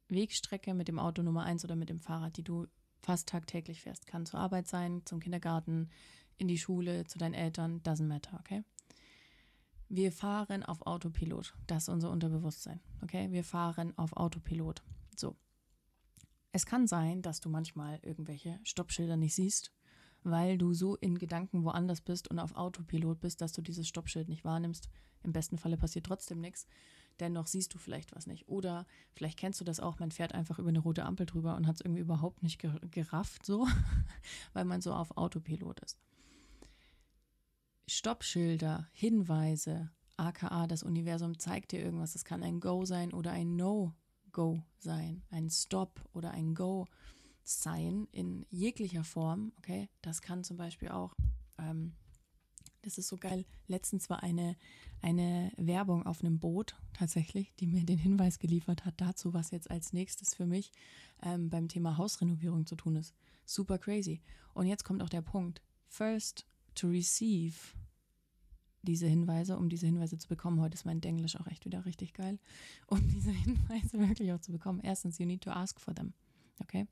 Wegstrecke 0.10 0.74
mit 0.74 0.88
dem 0.88 1.00
Auto 1.00 1.22
Nummer 1.22 1.44
1 1.44 1.64
oder 1.64 1.76
mit 1.76 1.90
dem 1.90 2.00
Fahrrad, 2.00 2.36
die 2.38 2.44
du 2.44 2.68
fast 3.00 3.30
tagtäglich 3.30 3.82
fährst, 3.82 4.08
kann 4.08 4.26
zur 4.26 4.40
Arbeit 4.40 4.68
sein, 4.68 5.02
zum 5.06 5.20
Kindergarten, 5.20 5.90
in 6.38 6.48
die 6.48 6.58
Schule, 6.58 7.06
zu 7.06 7.20
deinen 7.20 7.36
Eltern, 7.36 7.82
doesn't 7.84 8.08
matter, 8.08 8.40
okay? 8.40 8.64
Wir 9.90 10.12
fahren 10.12 10.64
auf 10.64 10.82
Autopilot. 10.88 11.54
Das 11.68 11.84
ist 11.84 11.90
unser 11.90 12.10
Unterbewusstsein, 12.10 12.80
okay? 13.04 13.32
Wir 13.32 13.44
fahren 13.44 13.96
auf 13.98 14.14
Autopilot. 14.14 14.82
So, 15.16 15.36
es 16.52 16.66
kann 16.66 16.88
sein, 16.88 17.22
dass 17.22 17.40
du 17.40 17.50
manchmal 17.50 18.00
irgendwelche 18.04 18.60
Stoppschilder 18.64 19.18
nicht 19.18 19.36
siehst, 19.36 19.72
weil 20.24 20.58
du 20.58 20.74
so 20.74 20.96
in 20.98 21.18
Gedanken 21.18 21.64
woanders 21.64 22.02
bist 22.02 22.30
und 22.30 22.40
auf 22.40 22.56
Autopilot 22.56 23.20
bist, 23.20 23.42
dass 23.42 23.54
du 23.54 23.62
dieses 23.62 23.88
Stoppschild 23.88 24.30
nicht 24.30 24.44
wahrnimmst. 24.44 24.90
Im 25.24 25.34
besten 25.34 25.58
Falle 25.58 25.78
passiert 25.78 26.06
trotzdem 26.06 26.40
nichts. 26.42 26.68
dennoch 27.20 27.46
siehst 27.46 27.74
du 27.74 27.78
vielleicht 27.78 28.16
was 28.16 28.26
nicht. 28.26 28.48
Oder 28.48 28.88
vielleicht 29.14 29.38
kennst 29.38 29.60
du 29.62 29.66
das 29.66 29.80
auch, 29.80 30.00
man 30.00 30.12
fährt 30.12 30.34
einfach 30.34 30.58
über 30.58 30.70
eine 30.70 30.80
rote 30.80 31.06
Ampel 31.06 31.26
drüber 31.26 31.56
und 31.56 31.68
hat 31.68 31.76
es 31.76 31.82
irgendwie 31.82 32.02
überhaupt 32.02 32.42
nicht 32.42 32.60
gerafft, 32.92 33.46
so, 33.46 33.68
weil 34.54 34.66
man 34.66 34.82
so 34.82 34.94
auf 34.94 35.16
Autopilot 35.18 35.80
ist. 35.82 36.00
Stoppschilder, 37.88 38.90
Hinweise, 38.94 39.92
aka 40.18 40.66
das 40.68 40.82
Universum 40.82 41.38
zeigt 41.38 41.72
dir 41.74 41.82
irgendwas. 41.82 42.14
Das 42.14 42.26
kann 42.26 42.42
ein 42.42 42.60
Go 42.60 42.86
sein 42.86 43.14
oder 43.14 43.32
ein 43.32 43.56
No-Go 44.32 44.62
sein, 44.80 45.24
ein 45.30 45.50
Stop 45.50 46.02
oder 46.14 46.32
ein 46.32 46.56
Go 46.56 46.88
sein 47.44 48.08
in 48.12 48.46
jeglicher 48.50 49.04
Form. 49.04 49.52
Okay, 49.58 49.90
das 50.02 50.22
kann 50.22 50.44
zum 50.44 50.58
Beispiel 50.58 50.90
auch 50.90 51.14
ähm, 51.58 51.94
das 52.84 52.98
ist 52.98 53.10
so 53.10 53.18
geil. 53.18 53.46
Letztens 53.68 54.10
war 54.10 54.24
eine, 54.24 54.56
eine 55.02 55.52
Werbung 55.58 56.04
auf 56.06 56.22
einem 56.22 56.40
Boot 56.40 56.76
tatsächlich, 56.94 57.54
die 57.60 57.68
mir 57.68 57.84
den 57.84 58.00
Hinweis 58.00 58.40
geliefert 58.40 58.86
hat 58.86 59.00
dazu, 59.00 59.36
was 59.36 59.52
jetzt 59.52 59.70
als 59.70 59.94
nächstes 59.94 60.34
für 60.34 60.48
mich 60.48 60.72
ähm, 61.22 61.52
beim 61.52 61.68
Thema 61.68 61.98
Hausrenovierung 61.98 62.66
zu 62.66 62.76
tun 62.76 62.96
ist. 62.96 63.14
Super 63.46 63.78
crazy. 63.78 64.22
Und 64.56 64.66
jetzt 64.66 64.84
kommt 64.84 65.04
auch 65.04 65.10
der 65.10 65.22
Punkt. 65.22 65.62
First 65.90 66.48
to 66.74 66.88
receive 66.88 67.76
diese 68.84 69.08
Hinweise, 69.08 69.58
um 69.58 69.70
diese 69.70 69.86
Hinweise 69.86 70.18
zu 70.18 70.28
bekommen. 70.28 70.60
Heute 70.60 70.76
ist 70.76 70.86
mein 70.86 71.02
Englisch 71.04 71.36
auch 71.36 71.48
echt 71.48 71.66
wieder 71.66 71.86
richtig 71.86 72.14
geil. 72.14 72.40
Um 72.88 73.08
diese 73.08 73.32
Hinweise 73.32 74.00
wirklich 74.00 74.32
auch 74.34 74.42
zu 74.42 74.52
bekommen. 74.52 74.80
Erstens, 74.82 75.20
you 75.20 75.26
need 75.26 75.42
to 75.42 75.52
ask 75.52 75.80
for 75.80 75.94
them. 75.94 76.14
Okay? 76.62 76.88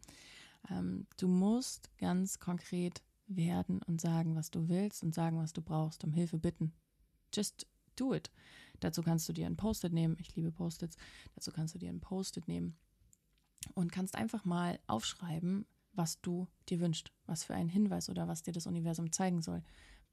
Ähm, 0.69 1.08
du 1.17 1.27
musst 1.27 1.89
ganz 1.98 2.39
konkret 2.39 3.01
werden 3.27 3.81
und 3.84 4.01
sagen, 4.01 4.36
was 4.36 4.51
du 4.51 4.69
willst 4.69 5.03
und 5.03 5.13
sagen, 5.13 5.38
was 5.38 5.53
du 5.53 5.62
brauchst, 5.62 6.03
um 6.03 6.13
Hilfe 6.13 6.38
bitten. 6.38 6.74
Just 7.34 7.67
do 7.96 8.13
it. 8.13 8.31
Dazu 8.79 9.03
kannst 9.03 9.27
du 9.29 9.34
dir 9.34 9.46
ein 9.46 9.58
Post-it 9.58 9.93
nehmen. 9.93 10.15
Ich 10.19 10.36
liebe 10.36 10.51
Post-its. 10.51 10.98
Dazu 11.36 11.51
kannst 11.51 11.75
du 11.75 11.79
dir 11.79 11.89
ein 11.89 12.00
Post-it 12.00 12.48
nehmen 12.48 12.77
und 13.75 13.91
kannst 13.91 14.15
einfach 14.15 14.46
mal 14.46 14.79
aufschreiben, 14.88 15.65
was 15.93 16.22
du 16.22 16.48
dir 16.69 16.79
wünschst, 16.79 17.12
was 17.25 17.43
für 17.43 17.53
einen 17.53 17.69
Hinweis 17.69 18.10
oder 18.10 18.27
was 18.27 18.43
dir 18.43 18.53
das 18.53 18.67
Universum 18.67 19.12
zeigen 19.12 19.41
soll. 19.41 19.63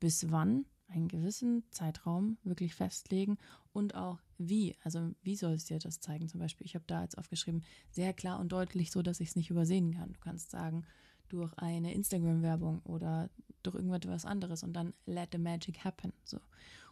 Bis 0.00 0.30
wann 0.30 0.66
einen 0.88 1.08
gewissen 1.08 1.64
Zeitraum 1.70 2.38
wirklich 2.44 2.74
festlegen 2.74 3.38
und 3.72 3.94
auch 3.94 4.18
wie. 4.38 4.76
Also 4.82 5.14
wie 5.22 5.36
soll 5.36 5.52
es 5.52 5.64
dir 5.64 5.78
das 5.78 6.00
zeigen? 6.00 6.28
Zum 6.28 6.40
Beispiel, 6.40 6.66
ich 6.66 6.74
habe 6.74 6.84
da 6.86 7.02
jetzt 7.02 7.18
aufgeschrieben, 7.18 7.64
sehr 7.90 8.12
klar 8.12 8.38
und 8.38 8.50
deutlich, 8.50 8.90
so 8.90 9.02
dass 9.02 9.20
ich 9.20 9.30
es 9.30 9.36
nicht 9.36 9.50
übersehen 9.50 9.92
kann. 9.94 10.12
Du 10.12 10.20
kannst 10.20 10.50
sagen, 10.50 10.84
durch 11.28 11.52
eine 11.54 11.92
Instagram-Werbung 11.92 12.80
oder 12.84 13.30
durch 13.62 13.76
irgendwas 13.76 14.24
anderes 14.24 14.62
und 14.62 14.72
dann 14.74 14.94
let 15.06 15.30
the 15.32 15.38
magic 15.38 15.84
happen. 15.84 16.12
So. 16.24 16.38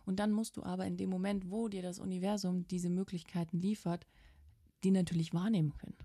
Und 0.05 0.19
dann 0.19 0.33
musst 0.33 0.57
du 0.57 0.63
aber 0.63 0.87
in 0.87 0.97
dem 0.97 1.11
Moment, 1.11 1.51
wo 1.51 1.69
dir 1.69 1.83
das 1.83 1.99
Universum 1.99 2.67
diese 2.69 2.91
Möglichkeiten 2.91 3.61
liefert, 3.61 4.07
die 4.83 4.91
natürlich 4.91 5.33
wahrnehmen 5.33 5.77
können. 5.79 5.97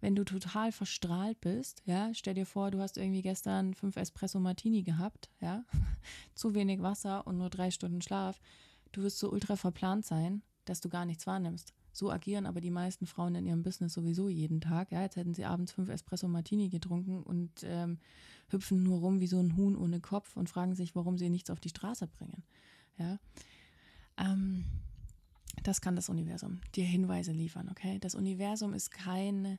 Wenn 0.00 0.14
du 0.14 0.24
total 0.24 0.70
verstrahlt 0.70 1.40
bist, 1.40 1.82
ja, 1.84 2.12
stell 2.14 2.34
dir 2.34 2.46
vor, 2.46 2.70
du 2.70 2.80
hast 2.80 2.96
irgendwie 2.96 3.22
gestern 3.22 3.74
fünf 3.74 3.96
Espresso 3.96 4.38
Martini 4.38 4.82
gehabt, 4.82 5.28
ja, 5.40 5.64
zu 6.34 6.54
wenig 6.54 6.82
Wasser 6.82 7.26
und 7.26 7.38
nur 7.38 7.50
drei 7.50 7.70
Stunden 7.70 8.00
Schlaf, 8.00 8.40
du 8.92 9.02
wirst 9.02 9.18
so 9.18 9.30
ultra 9.30 9.56
verplant 9.56 10.04
sein, 10.04 10.42
dass 10.64 10.80
du 10.80 10.88
gar 10.88 11.04
nichts 11.04 11.26
wahrnimmst. 11.26 11.74
So 11.92 12.12
agieren 12.12 12.46
aber 12.46 12.60
die 12.60 12.70
meisten 12.70 13.06
Frauen 13.06 13.34
in 13.34 13.46
ihrem 13.46 13.64
Business 13.64 13.94
sowieso 13.94 14.28
jeden 14.28 14.60
Tag. 14.60 14.92
Ja, 14.92 15.02
jetzt 15.02 15.16
hätten 15.16 15.34
sie 15.34 15.44
abends 15.44 15.72
fünf 15.72 15.88
Espresso 15.88 16.28
Martini 16.28 16.68
getrunken 16.68 17.22
und 17.24 17.50
ähm, 17.64 17.98
hüpfen 18.50 18.84
nur 18.84 19.00
rum 19.00 19.20
wie 19.20 19.26
so 19.26 19.40
ein 19.40 19.56
Huhn 19.56 19.76
ohne 19.76 19.98
Kopf 19.98 20.36
und 20.36 20.48
fragen 20.48 20.76
sich, 20.76 20.94
warum 20.94 21.18
sie 21.18 21.28
nichts 21.28 21.50
auf 21.50 21.58
die 21.58 21.70
Straße 21.70 22.06
bringen. 22.06 22.44
Ja, 22.98 23.18
ähm, 24.16 24.64
das 25.64 25.80
kann 25.80 25.96
das 25.96 26.08
Universum 26.08 26.60
dir 26.76 26.84
Hinweise 26.84 27.32
liefern. 27.32 27.68
Okay, 27.68 27.98
das 27.98 28.14
Universum 28.14 28.74
ist 28.74 28.90
kein 28.90 29.58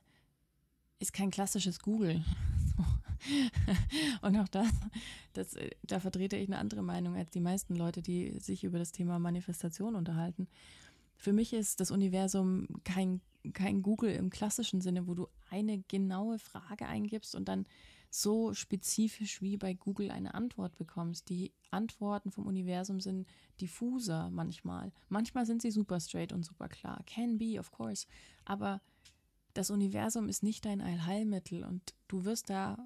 ist 1.00 1.12
kein 1.12 1.30
klassisches 1.30 1.80
Google. 1.80 2.22
Und 4.22 4.36
auch 4.36 4.48
das, 4.48 4.68
das, 5.32 5.56
da 5.82 5.98
vertrete 6.00 6.36
ich 6.36 6.48
eine 6.48 6.58
andere 6.58 6.82
Meinung 6.82 7.16
als 7.16 7.30
die 7.30 7.40
meisten 7.40 7.74
Leute, 7.74 8.02
die 8.02 8.38
sich 8.38 8.64
über 8.64 8.78
das 8.78 8.92
Thema 8.92 9.18
Manifestation 9.18 9.96
unterhalten. 9.96 10.46
Für 11.16 11.32
mich 11.32 11.52
ist 11.52 11.80
das 11.80 11.90
Universum 11.90 12.66
kein, 12.84 13.20
kein 13.52 13.82
Google 13.82 14.12
im 14.12 14.30
klassischen 14.30 14.80
Sinne, 14.80 15.06
wo 15.06 15.14
du 15.14 15.28
eine 15.50 15.82
genaue 15.88 16.38
Frage 16.38 16.86
eingibst 16.86 17.34
und 17.34 17.48
dann 17.48 17.66
so 18.10 18.54
spezifisch 18.54 19.40
wie 19.40 19.56
bei 19.56 19.72
Google 19.72 20.10
eine 20.10 20.34
Antwort 20.34 20.76
bekommst. 20.76 21.28
Die 21.28 21.52
Antworten 21.70 22.30
vom 22.30 22.46
Universum 22.46 23.00
sind 23.00 23.28
diffuser 23.60 24.30
manchmal. 24.30 24.92
Manchmal 25.08 25.46
sind 25.46 25.62
sie 25.62 25.70
super 25.70 26.00
straight 26.00 26.32
und 26.32 26.44
super 26.44 26.68
klar. 26.68 27.02
Can 27.06 27.38
be, 27.38 27.58
of 27.58 27.70
course. 27.70 28.06
Aber 28.44 28.80
das 29.54 29.70
Universum 29.70 30.28
ist 30.28 30.42
nicht 30.42 30.64
dein 30.64 30.80
Allheilmittel 30.80 31.64
und 31.64 31.94
du 32.08 32.24
wirst 32.24 32.50
da 32.50 32.76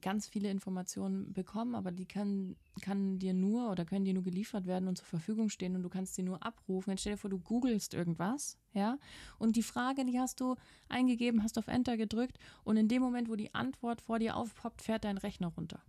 ganz 0.00 0.26
viele 0.26 0.50
Informationen 0.50 1.32
bekommen, 1.32 1.74
aber 1.74 1.92
die 1.92 2.06
kann, 2.06 2.56
kann 2.80 3.18
dir 3.18 3.34
nur 3.34 3.70
oder 3.70 3.84
können 3.84 4.04
dir 4.04 4.14
nur 4.14 4.22
geliefert 4.22 4.66
werden 4.66 4.88
und 4.88 4.96
zur 4.96 5.06
Verfügung 5.06 5.48
stehen 5.48 5.76
und 5.76 5.82
du 5.82 5.88
kannst 5.88 6.14
sie 6.14 6.22
nur 6.22 6.42
abrufen. 6.44 6.90
Jetzt 6.90 7.02
stell 7.02 7.14
dir 7.14 7.18
vor, 7.18 7.30
du 7.30 7.38
googelst 7.38 7.94
irgendwas, 7.94 8.58
ja, 8.72 8.98
und 9.38 9.56
die 9.56 9.62
Frage, 9.62 10.04
die 10.04 10.18
hast 10.18 10.40
du 10.40 10.56
eingegeben, 10.88 11.42
hast 11.42 11.58
auf 11.58 11.68
Enter 11.68 11.96
gedrückt 11.96 12.38
und 12.64 12.76
in 12.76 12.88
dem 12.88 13.02
Moment, 13.02 13.28
wo 13.28 13.36
die 13.36 13.54
Antwort 13.54 14.00
vor 14.00 14.18
dir 14.18 14.36
aufpoppt, 14.36 14.82
fährt 14.82 15.04
dein 15.04 15.18
Rechner 15.18 15.48
runter. 15.48 15.82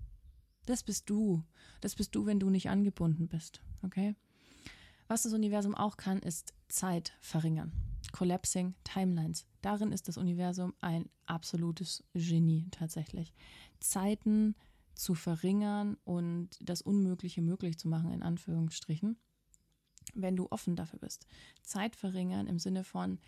Das 0.66 0.84
bist 0.84 1.10
du. 1.10 1.44
Das 1.82 1.96
bist 1.96 2.16
du, 2.16 2.26
wenn 2.26 2.40
du 2.40 2.50
nicht 2.50 2.70
angebunden 2.70 3.28
bist, 3.28 3.62
okay? 3.84 4.16
Was 5.08 5.24
das 5.24 5.34
Universum 5.34 5.76
auch 5.76 5.98
kann, 5.98 6.20
ist 6.20 6.54
Zeit 6.68 7.14
verringern. 7.20 7.72
Collapsing 8.12 8.76
Timelines. 8.84 9.46
Darin 9.62 9.92
ist 9.92 10.08
das 10.08 10.18
Universum 10.18 10.74
ein 10.82 11.10
absolutes 11.26 12.04
Genie 12.14 12.68
tatsächlich. 12.72 13.34
Zeiten 13.80 14.56
zu 14.96 15.16
verringern 15.16 15.98
und 16.04 16.50
das 16.62 16.82
Unmögliche 16.82 17.42
möglich 17.42 17.78
zu 17.78 17.88
machen, 17.88 18.12
in 18.12 18.22
Anführungsstrichen, 18.22 19.18
wenn 20.14 20.36
du 20.36 20.48
offen 20.52 20.76
dafür 20.76 21.00
bist. 21.00 21.26
Zeit 21.64 21.96
verringern 21.96 22.48
im 22.48 22.60
Sinne 22.60 22.84
von, 22.84 23.20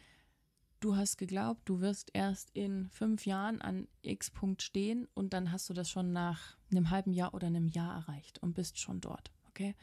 du 0.79 0.95
hast 0.95 1.17
geglaubt, 1.17 1.61
du 1.65 1.79
wirst 1.81 2.11
erst 2.13 2.51
in 2.51 2.89
fünf 2.89 3.25
Jahren 3.25 3.61
an 3.61 3.87
X 4.03 4.29
Punkt 4.29 4.61
stehen 4.61 5.07
und 5.15 5.33
dann 5.33 5.51
hast 5.51 5.69
du 5.69 5.73
das 5.73 5.89
schon 5.89 6.13
nach 6.13 6.57
einem 6.71 6.91
halben 6.91 7.11
Jahr 7.11 7.33
oder 7.33 7.47
einem 7.47 7.67
Jahr 7.67 7.95
erreicht 7.95 8.39
und 8.39 8.53
bist 8.53 8.79
schon 8.79 9.01
dort. 9.01 9.31
Okay? 9.49 9.75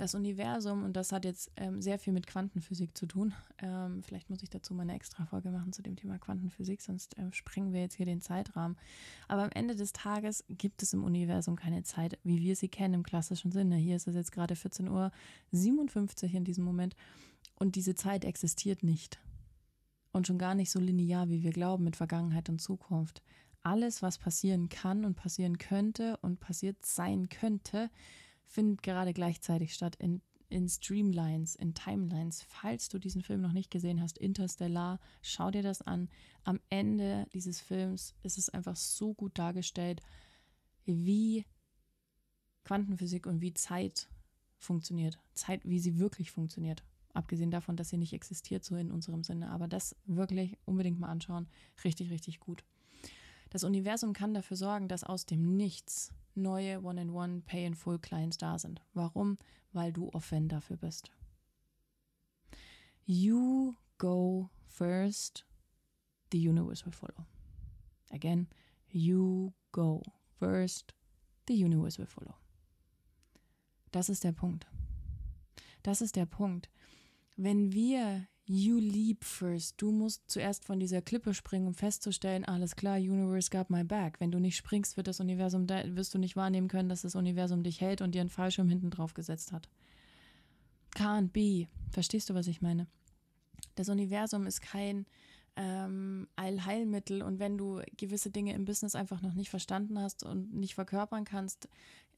Das 0.00 0.14
Universum, 0.14 0.82
und 0.82 0.94
das 0.94 1.12
hat 1.12 1.24
jetzt 1.24 1.50
ähm, 1.56 1.82
sehr 1.82 1.98
viel 1.98 2.12
mit 2.12 2.26
Quantenphysik 2.26 2.96
zu 2.96 3.06
tun. 3.06 3.34
Ähm, 3.58 4.02
vielleicht 4.02 4.30
muss 4.30 4.42
ich 4.42 4.48
dazu 4.48 4.72
mal 4.72 4.82
eine 4.82 4.94
extra 4.94 5.26
Folge 5.26 5.50
machen 5.50 5.72
zu 5.72 5.82
dem 5.82 5.96
Thema 5.96 6.18
Quantenphysik, 6.18 6.80
sonst 6.80 7.18
äh, 7.18 7.30
sprengen 7.32 7.72
wir 7.72 7.82
jetzt 7.82 7.96
hier 7.96 8.06
den 8.06 8.22
Zeitrahmen. 8.22 8.78
Aber 9.28 9.42
am 9.42 9.50
Ende 9.50 9.76
des 9.76 9.92
Tages 9.92 10.44
gibt 10.48 10.82
es 10.82 10.94
im 10.94 11.04
Universum 11.04 11.54
keine 11.54 11.82
Zeit, 11.82 12.18
wie 12.24 12.40
wir 12.40 12.56
sie 12.56 12.68
kennen 12.68 12.94
im 12.94 13.02
klassischen 13.02 13.52
Sinne. 13.52 13.76
Hier 13.76 13.96
ist 13.96 14.08
es 14.08 14.14
jetzt 14.14 14.32
gerade 14.32 14.54
14.57 14.54 14.88
Uhr 14.90 16.34
in 16.34 16.44
diesem 16.44 16.64
Moment 16.64 16.96
und 17.56 17.76
diese 17.76 17.94
Zeit 17.94 18.24
existiert 18.24 18.82
nicht. 18.82 19.20
Und 20.12 20.26
schon 20.26 20.38
gar 20.38 20.54
nicht 20.54 20.70
so 20.70 20.80
linear, 20.80 21.28
wie 21.28 21.42
wir 21.42 21.52
glauben, 21.52 21.84
mit 21.84 21.96
Vergangenheit 21.96 22.48
und 22.48 22.60
Zukunft. 22.60 23.22
Alles, 23.62 24.00
was 24.00 24.16
passieren 24.16 24.70
kann 24.70 25.04
und 25.04 25.14
passieren 25.14 25.58
könnte 25.58 26.16
und 26.22 26.40
passiert 26.40 26.84
sein 26.84 27.28
könnte, 27.28 27.90
findet 28.50 28.82
gerade 28.82 29.14
gleichzeitig 29.14 29.72
statt 29.72 29.96
in, 29.96 30.20
in 30.48 30.68
Streamlines, 30.68 31.54
in 31.54 31.72
Timelines. 31.72 32.42
Falls 32.42 32.88
du 32.88 32.98
diesen 32.98 33.22
Film 33.22 33.40
noch 33.40 33.52
nicht 33.52 33.70
gesehen 33.70 34.02
hast, 34.02 34.18
Interstellar, 34.18 34.98
schau 35.22 35.52
dir 35.52 35.62
das 35.62 35.82
an. 35.82 36.08
Am 36.42 36.60
Ende 36.68 37.26
dieses 37.32 37.60
Films 37.60 38.14
ist 38.24 38.38
es 38.38 38.50
einfach 38.50 38.74
so 38.74 39.14
gut 39.14 39.38
dargestellt, 39.38 40.02
wie 40.84 41.46
Quantenphysik 42.64 43.26
und 43.26 43.40
wie 43.40 43.54
Zeit 43.54 44.08
funktioniert. 44.58 45.18
Zeit, 45.32 45.64
wie 45.64 45.78
sie 45.78 45.98
wirklich 45.98 46.32
funktioniert. 46.32 46.82
Abgesehen 47.14 47.52
davon, 47.52 47.76
dass 47.76 47.88
sie 47.88 47.98
nicht 47.98 48.12
existiert, 48.12 48.64
so 48.64 48.74
in 48.76 48.90
unserem 48.90 49.22
Sinne. 49.22 49.50
Aber 49.50 49.68
das 49.68 49.96
wirklich 50.06 50.58
unbedingt 50.64 50.98
mal 50.98 51.08
anschauen. 51.08 51.48
Richtig, 51.84 52.10
richtig 52.10 52.40
gut. 52.40 52.64
Das 53.50 53.64
Universum 53.64 54.12
kann 54.12 54.34
dafür 54.34 54.56
sorgen, 54.56 54.88
dass 54.88 55.04
aus 55.04 55.26
dem 55.26 55.56
Nichts 55.56 56.12
neue 56.34 56.80
One-in-One 56.82 57.42
Pay-in-Full-Clients 57.42 58.38
da 58.38 58.58
sind. 58.58 58.80
Warum? 58.94 59.38
Weil 59.72 59.92
du 59.92 60.08
offen 60.10 60.48
dafür 60.48 60.76
bist. 60.76 61.10
You 63.04 63.74
go 63.98 64.50
first, 64.66 65.44
the 66.30 66.38
universe 66.38 66.84
will 66.84 66.92
follow. 66.92 67.26
Again, 68.10 68.48
you 68.88 69.52
go 69.72 70.02
first, 70.38 70.94
the 71.46 71.54
universe 71.54 71.98
will 71.98 72.06
follow. 72.06 72.34
Das 73.92 74.08
ist 74.08 74.24
der 74.24 74.32
Punkt. 74.32 74.66
Das 75.82 76.00
ist 76.00 76.16
der 76.16 76.26
Punkt. 76.26 76.70
Wenn 77.36 77.72
wir 77.72 78.28
You 78.52 78.80
leap 78.80 79.22
first. 79.22 79.80
Du 79.80 79.92
musst 79.92 80.28
zuerst 80.28 80.64
von 80.64 80.80
dieser 80.80 81.00
Klippe 81.00 81.34
springen, 81.34 81.68
um 81.68 81.74
festzustellen, 81.74 82.44
alles 82.44 82.74
klar, 82.74 82.96
Universe 82.96 83.48
got 83.48 83.70
my 83.70 83.84
back. 83.84 84.18
Wenn 84.18 84.32
du 84.32 84.40
nicht 84.40 84.56
springst, 84.56 84.96
wird 84.96 85.06
das 85.06 85.20
Universum, 85.20 85.68
wirst 85.68 86.12
du 86.14 86.18
nicht 86.18 86.34
wahrnehmen 86.34 86.66
können, 86.66 86.88
dass 86.88 87.02
das 87.02 87.14
Universum 87.14 87.62
dich 87.62 87.80
hält 87.80 88.00
und 88.00 88.12
dir 88.12 88.22
einen 88.22 88.28
Fallschirm 88.28 88.68
hinten 88.68 88.90
drauf 88.90 89.14
gesetzt 89.14 89.52
hat. 89.52 89.68
Can't 90.96 91.28
be. 91.28 91.68
Verstehst 91.92 92.28
du, 92.28 92.34
was 92.34 92.48
ich 92.48 92.60
meine? 92.60 92.88
Das 93.76 93.88
Universum 93.88 94.48
ist 94.48 94.62
kein 94.62 95.06
ähm, 95.54 96.26
Allheilmittel 96.34 97.22
und 97.22 97.38
wenn 97.38 97.56
du 97.56 97.80
gewisse 97.98 98.30
Dinge 98.30 98.54
im 98.54 98.64
Business 98.64 98.96
einfach 98.96 99.22
noch 99.22 99.34
nicht 99.34 99.50
verstanden 99.50 99.96
hast 99.96 100.24
und 100.24 100.52
nicht 100.52 100.74
verkörpern 100.74 101.22
kannst, 101.22 101.68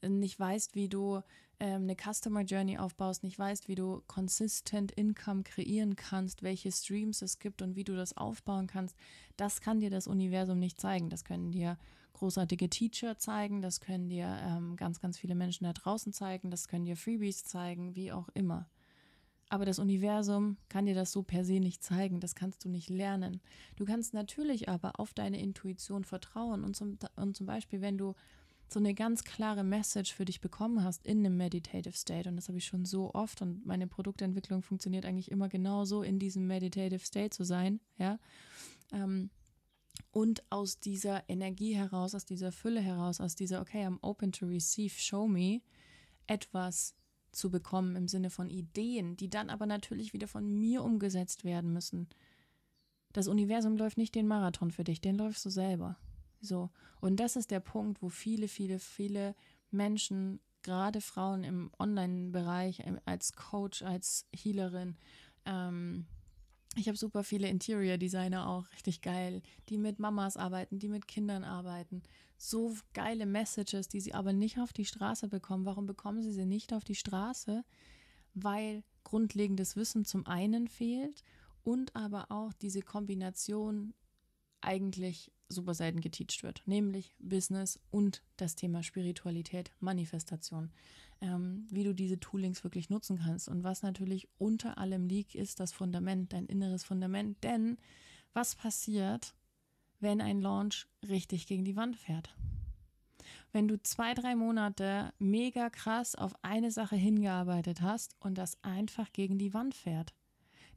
nicht 0.09 0.39
weißt, 0.39 0.75
wie 0.75 0.89
du 0.89 1.21
ähm, 1.59 1.83
eine 1.83 1.95
Customer 1.95 2.41
Journey 2.41 2.77
aufbaust, 2.77 3.23
nicht 3.23 3.39
weißt, 3.39 3.67
wie 3.67 3.75
du 3.75 4.01
consistent 4.07 4.91
Income 4.91 5.43
kreieren 5.43 5.95
kannst, 5.95 6.43
welche 6.43 6.71
Streams 6.71 7.21
es 7.21 7.39
gibt 7.39 7.61
und 7.61 7.75
wie 7.75 7.83
du 7.83 7.95
das 7.95 8.17
aufbauen 8.17 8.67
kannst, 8.67 8.95
das 9.37 9.61
kann 9.61 9.79
dir 9.79 9.89
das 9.89 10.07
Universum 10.07 10.59
nicht 10.59 10.79
zeigen. 10.79 11.09
Das 11.09 11.23
können 11.23 11.51
dir 11.51 11.77
großartige 12.13 12.69
Teacher 12.69 13.17
zeigen, 13.17 13.61
das 13.61 13.81
können 13.81 14.09
dir 14.09 14.37
ähm, 14.41 14.75
ganz, 14.75 14.99
ganz 14.99 15.17
viele 15.17 15.35
Menschen 15.35 15.65
da 15.65 15.73
draußen 15.73 16.13
zeigen, 16.13 16.51
das 16.51 16.67
können 16.67 16.85
dir 16.85 16.95
Freebies 16.95 17.43
zeigen, 17.43 17.95
wie 17.95 18.11
auch 18.11 18.29
immer. 18.33 18.69
Aber 19.49 19.65
das 19.65 19.77
Universum 19.77 20.57
kann 20.67 20.85
dir 20.85 20.95
das 20.95 21.11
so 21.11 21.21
per 21.21 21.45
se 21.45 21.59
nicht 21.59 21.83
zeigen, 21.83 22.19
das 22.19 22.33
kannst 22.33 22.65
du 22.65 22.69
nicht 22.69 22.89
lernen. 22.89 23.39
Du 23.75 23.85
kannst 23.85 24.13
natürlich 24.13 24.69
aber 24.69 24.99
auf 24.99 25.13
deine 25.13 25.39
Intuition 25.39 26.05
vertrauen 26.05 26.63
und 26.63 26.75
zum, 26.75 26.97
und 27.15 27.35
zum 27.35 27.45
Beispiel, 27.45 27.81
wenn 27.81 27.97
du 27.97 28.15
so 28.73 28.79
eine 28.79 28.93
ganz 28.93 29.23
klare 29.23 29.63
Message 29.63 30.13
für 30.13 30.25
dich 30.25 30.41
bekommen 30.41 30.83
hast 30.83 31.05
in 31.05 31.19
einem 31.19 31.37
Meditative 31.37 31.95
State, 31.95 32.27
und 32.27 32.35
das 32.35 32.47
habe 32.47 32.57
ich 32.57 32.65
schon 32.65 32.85
so 32.85 33.13
oft 33.13 33.41
und 33.41 33.65
meine 33.65 33.87
Produktentwicklung 33.87 34.61
funktioniert 34.61 35.05
eigentlich 35.05 35.31
immer 35.31 35.49
genauso, 35.49 36.03
in 36.03 36.19
diesem 36.19 36.47
Meditative 36.47 37.05
State 37.05 37.31
zu 37.31 37.43
sein, 37.43 37.79
ja, 37.97 38.19
ähm, 38.91 39.29
und 40.11 40.43
aus 40.49 40.79
dieser 40.79 41.27
Energie 41.29 41.75
heraus, 41.75 42.15
aus 42.15 42.25
dieser 42.25 42.51
Fülle 42.51 42.81
heraus, 42.81 43.21
aus 43.21 43.35
dieser, 43.35 43.61
okay, 43.61 43.85
I'm 43.85 43.99
open 44.01 44.31
to 44.31 44.45
receive, 44.45 44.93
show 44.99 45.27
me, 45.27 45.61
etwas 46.27 46.95
zu 47.31 47.49
bekommen 47.49 47.95
im 47.95 48.07
Sinne 48.07 48.29
von 48.29 48.49
Ideen, 48.49 49.17
die 49.17 49.29
dann 49.29 49.49
aber 49.49 49.65
natürlich 49.65 50.13
wieder 50.13 50.27
von 50.27 50.47
mir 50.59 50.83
umgesetzt 50.83 51.43
werden 51.43 51.73
müssen. 51.73 52.07
Das 53.11 53.27
Universum 53.27 53.75
läuft 53.77 53.97
nicht 53.97 54.15
den 54.15 54.27
Marathon 54.27 54.71
für 54.71 54.83
dich, 54.83 55.01
den 55.01 55.15
läufst 55.15 55.45
du 55.45 55.49
selber. 55.49 55.97
So. 56.43 56.69
Und 56.99 57.19
das 57.19 57.35
ist 57.35 57.51
der 57.51 57.59
Punkt, 57.59 58.01
wo 58.01 58.09
viele, 58.09 58.47
viele, 58.47 58.79
viele 58.79 59.35
Menschen, 59.71 60.39
gerade 60.61 61.01
Frauen 61.01 61.43
im 61.43 61.71
Online-Bereich, 61.79 62.81
ähm, 62.85 62.99
als 63.05 63.33
Coach, 63.33 63.81
als 63.81 64.27
Healerin, 64.33 64.97
ähm, 65.45 66.05
ich 66.75 66.87
habe 66.87 66.97
super 66.97 67.23
viele 67.23 67.47
Interior-Designer 67.49 68.49
auch, 68.49 68.71
richtig 68.71 69.01
geil, 69.01 69.43
die 69.69 69.77
mit 69.77 69.99
Mamas 69.99 70.37
arbeiten, 70.37 70.79
die 70.79 70.89
mit 70.89 71.07
Kindern 71.07 71.43
arbeiten. 71.43 72.01
So 72.37 72.75
geile 72.93 73.27
Messages, 73.27 73.87
die 73.87 74.01
sie 74.01 74.13
aber 74.13 74.33
nicht 74.33 74.57
auf 74.59 74.73
die 74.73 74.85
Straße 74.85 75.27
bekommen. 75.27 75.65
Warum 75.65 75.85
bekommen 75.85 76.23
sie 76.23 76.31
sie 76.31 76.45
nicht 76.45 76.73
auf 76.73 76.83
die 76.83 76.95
Straße? 76.95 77.63
Weil 78.33 78.83
grundlegendes 79.03 79.75
Wissen 79.75 80.03
zum 80.03 80.25
einen 80.25 80.67
fehlt 80.67 81.23
und 81.63 81.95
aber 81.95 82.31
auch 82.31 82.53
diese 82.53 82.81
Kombination 82.81 83.93
eigentlich 84.63 85.31
super 85.49 85.73
selten 85.73 86.01
geteacht 86.01 86.41
wird, 86.43 86.63
nämlich 86.65 87.15
Business 87.19 87.79
und 87.91 88.23
das 88.37 88.55
Thema 88.55 88.81
Spiritualität, 88.81 89.71
Manifestation 89.79 90.71
ähm, 91.23 91.65
wie 91.69 91.83
du 91.83 91.93
diese 91.93 92.19
Toolings 92.19 92.63
wirklich 92.63 92.89
nutzen 92.89 93.17
kannst. 93.17 93.47
Und 93.47 93.63
was 93.63 93.81
natürlich 93.81 94.27
unter 94.37 94.77
allem 94.77 95.07
liegt, 95.07 95.35
ist 95.35 95.59
das 95.59 95.71
Fundament, 95.71 96.33
dein 96.33 96.45
inneres 96.45 96.83
Fundament. 96.83 97.41
Denn 97.43 97.77
was 98.33 98.55
passiert, 98.55 99.33
wenn 99.99 100.21
ein 100.21 100.41
Launch 100.41 100.87
richtig 101.07 101.47
gegen 101.47 101.63
die 101.63 101.77
Wand 101.77 101.95
fährt? 101.95 102.35
Wenn 103.53 103.67
du 103.67 103.81
zwei, 103.81 104.13
drei 104.13 104.35
Monate 104.35 105.13
mega 105.17 105.69
krass 105.69 106.15
auf 106.15 106.33
eine 106.43 106.71
Sache 106.71 106.95
hingearbeitet 106.95 107.81
hast 107.81 108.15
und 108.19 108.37
das 108.37 108.61
einfach 108.63 109.13
gegen 109.13 109.37
die 109.37 109.53
Wand 109.53 109.75
fährt. 109.75 110.13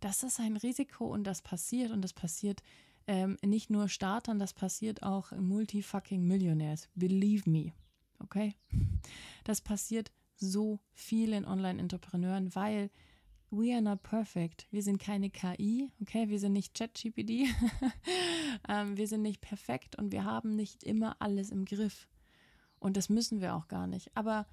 Das 0.00 0.22
ist 0.22 0.38
ein 0.38 0.56
Risiko 0.56 1.06
und 1.06 1.24
das 1.24 1.42
passiert 1.42 1.90
und 1.90 2.02
das 2.02 2.12
passiert 2.12 2.62
ähm, 3.06 3.36
nicht 3.44 3.70
nur 3.70 3.88
Startern, 3.88 4.38
das 4.38 4.52
passiert 4.52 5.02
auch 5.02 5.32
Multi-fucking 5.32 6.26
Millionaires. 6.26 6.88
Believe 6.94 7.48
me. 7.48 7.72
Okay? 8.18 8.54
Das 9.44 9.60
passiert 9.60 10.10
so 10.36 10.80
vielen 10.92 11.44
Online-Entrepreneuren, 11.44 12.54
weil 12.54 12.90
we 13.50 13.72
are 13.72 13.82
not 13.82 14.02
perfect. 14.02 14.66
Wir 14.70 14.82
sind 14.82 14.98
keine 14.98 15.30
KI, 15.30 15.90
okay? 16.00 16.28
Wir 16.28 16.38
sind 16.38 16.52
nicht 16.52 16.74
ChatGPT. 16.74 17.48
ähm, 18.68 18.96
wir 18.96 19.06
sind 19.06 19.22
nicht 19.22 19.40
perfekt 19.40 19.96
und 19.96 20.12
wir 20.12 20.24
haben 20.24 20.56
nicht 20.56 20.82
immer 20.82 21.16
alles 21.20 21.50
im 21.50 21.64
Griff. 21.64 22.08
Und 22.78 22.96
das 22.96 23.08
müssen 23.08 23.40
wir 23.40 23.54
auch 23.54 23.68
gar 23.68 23.86
nicht. 23.86 24.10
Aber 24.16 24.46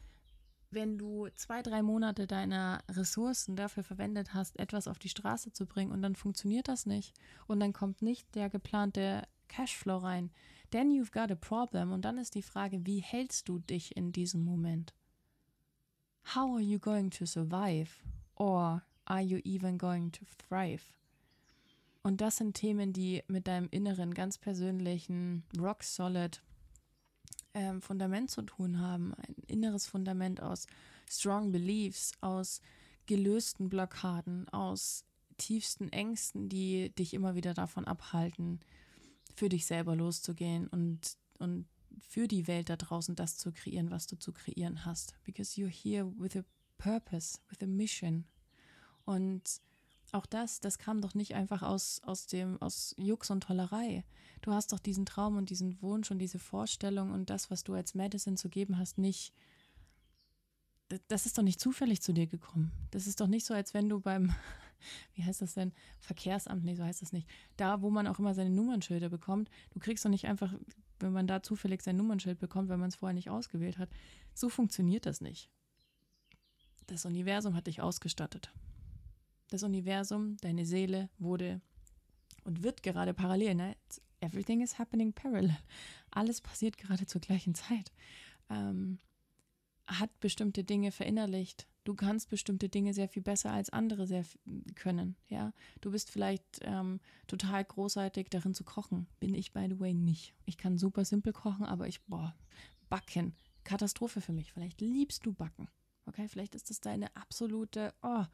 wenn 0.73 0.97
du 0.97 1.27
zwei, 1.35 1.61
drei 1.61 1.81
Monate 1.81 2.27
deiner 2.27 2.83
Ressourcen 2.89 3.55
dafür 3.55 3.83
verwendet 3.83 4.33
hast, 4.33 4.59
etwas 4.59 4.87
auf 4.87 4.99
die 4.99 5.09
Straße 5.09 5.51
zu 5.53 5.65
bringen 5.65 5.91
und 5.91 6.01
dann 6.01 6.15
funktioniert 6.15 6.67
das 6.67 6.85
nicht 6.85 7.13
und 7.47 7.59
dann 7.59 7.73
kommt 7.73 8.01
nicht 8.01 8.33
der 8.35 8.49
geplante 8.49 9.23
Cashflow 9.47 9.97
rein, 9.97 10.31
then 10.71 10.89
you've 10.89 11.11
got 11.11 11.31
a 11.31 11.35
problem. 11.35 11.91
Und 11.91 12.03
dann 12.03 12.17
ist 12.17 12.35
die 12.35 12.41
Frage, 12.41 12.85
wie 12.85 12.99
hältst 12.99 13.47
du 13.47 13.59
dich 13.59 13.95
in 13.95 14.11
diesem 14.11 14.43
Moment? 14.43 14.93
How 16.35 16.53
are 16.53 16.61
you 16.61 16.79
going 16.79 17.11
to 17.11 17.25
survive? 17.25 17.91
Or 18.35 18.83
are 19.05 19.21
you 19.21 19.39
even 19.43 19.77
going 19.77 20.11
to 20.11 20.25
thrive? 20.47 20.83
Und 22.01 22.19
das 22.19 22.37
sind 22.37 22.55
Themen, 22.55 22.91
die 22.91 23.23
mit 23.27 23.47
deinem 23.47 23.69
inneren, 23.69 24.13
ganz 24.13 24.37
persönlichen, 24.37 25.43
rock 25.57 25.83
solid 25.83 26.41
ähm, 27.53 27.81
Fundament 27.81 28.29
zu 28.29 28.41
tun 28.41 28.79
haben. 28.79 29.13
Ein 29.15 29.35
inneres 29.47 29.85
Fundament 29.87 30.41
aus 30.41 30.67
strong 31.09 31.51
beliefs, 31.51 32.11
aus 32.21 32.61
gelösten 33.05 33.69
Blockaden, 33.69 34.47
aus 34.49 35.05
tiefsten 35.37 35.89
Ängsten, 35.89 36.49
die 36.49 36.89
dich 36.95 37.13
immer 37.13 37.35
wieder 37.35 37.53
davon 37.53 37.85
abhalten, 37.85 38.59
für 39.35 39.49
dich 39.49 39.65
selber 39.65 39.95
loszugehen 39.95 40.67
und, 40.67 41.17
und 41.39 41.65
für 41.99 42.27
die 42.27 42.47
Welt 42.47 42.69
da 42.69 42.75
draußen 42.75 43.15
das 43.15 43.37
zu 43.37 43.51
kreieren, 43.51 43.91
was 43.91 44.07
du 44.07 44.17
zu 44.17 44.31
kreieren 44.31 44.85
hast. 44.85 45.15
Because 45.23 45.59
you're 45.59 45.67
here 45.67 46.11
with 46.17 46.35
a 46.35 46.43
purpose, 46.77 47.39
with 47.49 47.61
a 47.61 47.67
mission. 47.67 48.25
Und 49.05 49.61
auch 50.13 50.25
das, 50.25 50.59
das 50.59 50.77
kam 50.77 51.01
doch 51.01 51.13
nicht 51.15 51.35
einfach 51.35 51.61
aus, 51.61 52.01
aus 52.03 52.27
dem, 52.27 52.61
aus 52.61 52.93
Jux 52.97 53.29
und 53.29 53.41
Tollerei. 53.41 54.03
Du 54.41 54.51
hast 54.51 54.73
doch 54.73 54.79
diesen 54.79 55.05
Traum 55.05 55.37
und 55.37 55.49
diesen 55.49 55.81
Wunsch 55.81 56.11
und 56.11 56.19
diese 56.19 56.39
Vorstellung 56.39 57.11
und 57.11 57.29
das, 57.29 57.49
was 57.49 57.63
du 57.63 57.73
als 57.73 57.95
Medicine 57.95 58.35
zu 58.35 58.49
geben 58.49 58.77
hast, 58.77 58.97
nicht. 58.97 59.33
Das 61.07 61.25
ist 61.25 61.37
doch 61.37 61.43
nicht 61.43 61.59
zufällig 61.59 62.01
zu 62.01 62.13
dir 62.13 62.27
gekommen. 62.27 62.71
Das 62.91 63.07
ist 63.07 63.19
doch 63.21 63.27
nicht 63.27 63.45
so, 63.45 63.53
als 63.53 63.73
wenn 63.73 63.89
du 63.89 63.99
beim, 63.99 64.35
wie 65.15 65.23
heißt 65.23 65.41
das 65.41 65.53
denn? 65.53 65.73
Verkehrsamt, 65.99 66.63
nee, 66.63 66.75
so 66.75 66.83
heißt 66.83 67.01
das 67.01 67.13
nicht. 67.13 67.27
Da, 67.57 67.81
wo 67.81 67.89
man 67.89 68.07
auch 68.07 68.19
immer 68.19 68.33
seine 68.33 68.51
Nummernschilder 68.51 69.09
bekommt, 69.09 69.49
du 69.71 69.79
kriegst 69.79 70.05
doch 70.05 70.09
nicht 70.09 70.27
einfach 70.27 70.53
wenn 71.03 71.13
man 71.13 71.27
da 71.27 71.43
zufällig 71.43 71.83
sein 71.83 71.97
Nummernschild 71.97 72.39
bekommt, 72.39 72.69
wenn 72.69 72.79
man 72.79 72.89
es 72.89 72.95
vorher 72.95 73.13
nicht 73.13 73.29
ausgewählt 73.29 73.77
hat. 73.77 73.89
So 74.33 74.49
funktioniert 74.49 75.05
das 75.05 75.21
nicht. 75.21 75.49
Das 76.87 77.05
Universum 77.05 77.55
hat 77.55 77.67
dich 77.67 77.81
ausgestattet. 77.81 78.51
Das 79.49 79.63
Universum, 79.63 80.37
deine 80.37 80.65
Seele 80.65 81.09
wurde 81.19 81.61
und 82.43 82.63
wird 82.63 82.83
gerade 82.83 83.13
parallel. 83.13 83.55
Ne? 83.55 83.75
Everything 84.19 84.61
is 84.61 84.79
happening 84.79 85.13
parallel. 85.13 85.57
Alles 86.11 86.41
passiert 86.41 86.77
gerade 86.77 87.05
zur 87.05 87.21
gleichen 87.21 87.55
Zeit. 87.55 87.91
Ähm, 88.49 88.99
hat 89.87 90.19
bestimmte 90.19 90.63
Dinge 90.63 90.91
verinnerlicht, 90.91 91.67
du 91.83 91.93
kannst 91.93 92.29
bestimmte 92.29 92.69
Dinge 92.69 92.93
sehr 92.93 93.09
viel 93.09 93.21
besser 93.21 93.51
als 93.51 93.69
andere 93.69 94.07
sehr 94.07 94.23
können. 94.75 95.15
Ja, 95.27 95.53
du 95.81 95.91
bist 95.91 96.09
vielleicht 96.09 96.43
ähm, 96.61 96.99
total 97.27 97.65
großartig 97.65 98.29
darin 98.29 98.53
zu 98.53 98.63
kochen. 98.63 99.07
Bin 99.19 99.33
ich 99.33 99.51
by 99.51 99.67
the 99.69 99.79
way 99.79 99.93
nicht. 99.93 100.33
Ich 100.45 100.57
kann 100.57 100.77
super 100.77 101.05
simpel 101.05 101.33
kochen, 101.33 101.65
aber 101.65 101.87
ich 101.87 102.01
boah, 102.03 102.35
backen 102.89 103.35
Katastrophe 103.63 104.21
für 104.21 104.33
mich. 104.33 104.53
Vielleicht 104.53 104.81
liebst 104.81 105.25
du 105.25 105.33
backen. 105.33 105.67
Okay, 106.05 106.27
vielleicht 106.27 106.55
ist 106.55 106.69
das 106.69 106.81
deine 106.81 107.15
absolute 107.15 107.93
oh, 108.01 108.25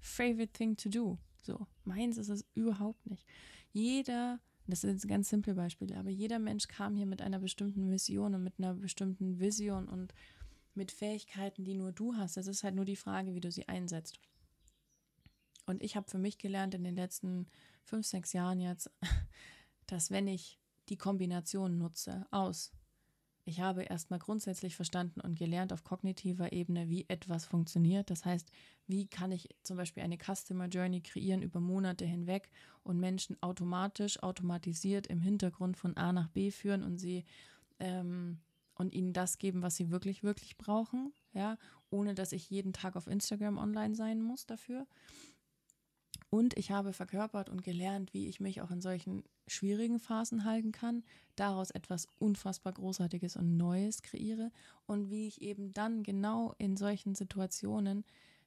favorite 0.00 0.52
thing 0.52 0.76
to 0.76 0.88
do. 0.88 1.18
So, 1.42 1.66
meins 1.84 2.18
ist 2.18 2.28
es 2.28 2.44
überhaupt 2.54 3.06
nicht. 3.06 3.24
Jeder 3.72 4.40
das 4.68 4.82
sind 4.82 5.08
ganz 5.08 5.30
simple 5.30 5.54
Beispiele, 5.54 5.96
aber 5.96 6.10
jeder 6.10 6.38
Mensch 6.38 6.68
kam 6.68 6.94
hier 6.94 7.06
mit 7.06 7.22
einer 7.22 7.38
bestimmten 7.38 7.88
Mission 7.88 8.34
und 8.34 8.42
mit 8.42 8.58
einer 8.58 8.74
bestimmten 8.74 9.40
Vision 9.40 9.88
und 9.88 10.12
mit 10.74 10.92
Fähigkeiten, 10.92 11.64
die 11.64 11.74
nur 11.74 11.90
du 11.90 12.14
hast. 12.16 12.36
Es 12.36 12.46
ist 12.46 12.62
halt 12.62 12.74
nur 12.74 12.84
die 12.84 12.94
Frage, 12.94 13.34
wie 13.34 13.40
du 13.40 13.50
sie 13.50 13.66
einsetzt. 13.66 14.20
Und 15.64 15.82
ich 15.82 15.96
habe 15.96 16.08
für 16.08 16.18
mich 16.18 16.36
gelernt 16.36 16.74
in 16.74 16.84
den 16.84 16.96
letzten 16.96 17.46
fünf, 17.82 18.06
sechs 18.06 18.34
Jahren 18.34 18.60
jetzt, 18.60 18.90
dass 19.86 20.10
wenn 20.10 20.28
ich 20.28 20.60
die 20.90 20.98
Kombination 20.98 21.78
nutze 21.78 22.26
aus, 22.30 22.70
ich 23.48 23.60
habe 23.60 23.82
erstmal 23.82 24.18
grundsätzlich 24.18 24.76
verstanden 24.76 25.22
und 25.22 25.38
gelernt 25.38 25.72
auf 25.72 25.82
kognitiver 25.82 26.52
Ebene, 26.52 26.90
wie 26.90 27.06
etwas 27.08 27.46
funktioniert. 27.46 28.10
Das 28.10 28.26
heißt, 28.26 28.52
wie 28.86 29.06
kann 29.06 29.32
ich 29.32 29.48
zum 29.62 29.78
Beispiel 29.78 30.02
eine 30.02 30.18
Customer 30.18 30.66
Journey 30.66 31.00
kreieren 31.00 31.40
über 31.40 31.58
Monate 31.58 32.04
hinweg 32.04 32.50
und 32.82 33.00
Menschen 33.00 33.42
automatisch, 33.42 34.22
automatisiert 34.22 35.06
im 35.06 35.22
Hintergrund 35.22 35.78
von 35.78 35.96
A 35.96 36.12
nach 36.12 36.28
B 36.28 36.50
führen 36.50 36.82
und 36.82 36.98
sie 36.98 37.24
ähm, 37.80 38.38
und 38.74 38.94
ihnen 38.94 39.14
das 39.14 39.38
geben, 39.38 39.62
was 39.62 39.76
sie 39.76 39.90
wirklich, 39.90 40.22
wirklich 40.22 40.58
brauchen, 40.58 41.14
ja, 41.32 41.56
ohne 41.88 42.14
dass 42.14 42.32
ich 42.32 42.50
jeden 42.50 42.74
Tag 42.74 42.96
auf 42.96 43.06
Instagram 43.06 43.56
online 43.56 43.94
sein 43.94 44.20
muss 44.20 44.44
dafür. 44.44 44.86
Und 46.30 46.56
ich 46.58 46.70
habe 46.70 46.92
verkörpert 46.92 47.48
und 47.48 47.62
gelernt, 47.62 48.12
wie 48.12 48.28
ich 48.28 48.38
mich 48.38 48.60
auch 48.60 48.70
in 48.70 48.82
solchen 48.82 49.24
schwierigen 49.46 49.98
Phasen 49.98 50.44
halten 50.44 50.72
kann, 50.72 51.02
daraus 51.36 51.70
etwas 51.70 52.06
unfassbar 52.18 52.74
Großartiges 52.74 53.36
und 53.36 53.56
Neues 53.56 54.02
kreiere 54.02 54.50
und 54.86 55.10
wie 55.10 55.26
ich 55.26 55.40
eben 55.40 55.72
dann 55.72 56.02
genau 56.02 56.54
in 56.58 56.76
solchen 56.76 57.14
Situationen 57.14 58.04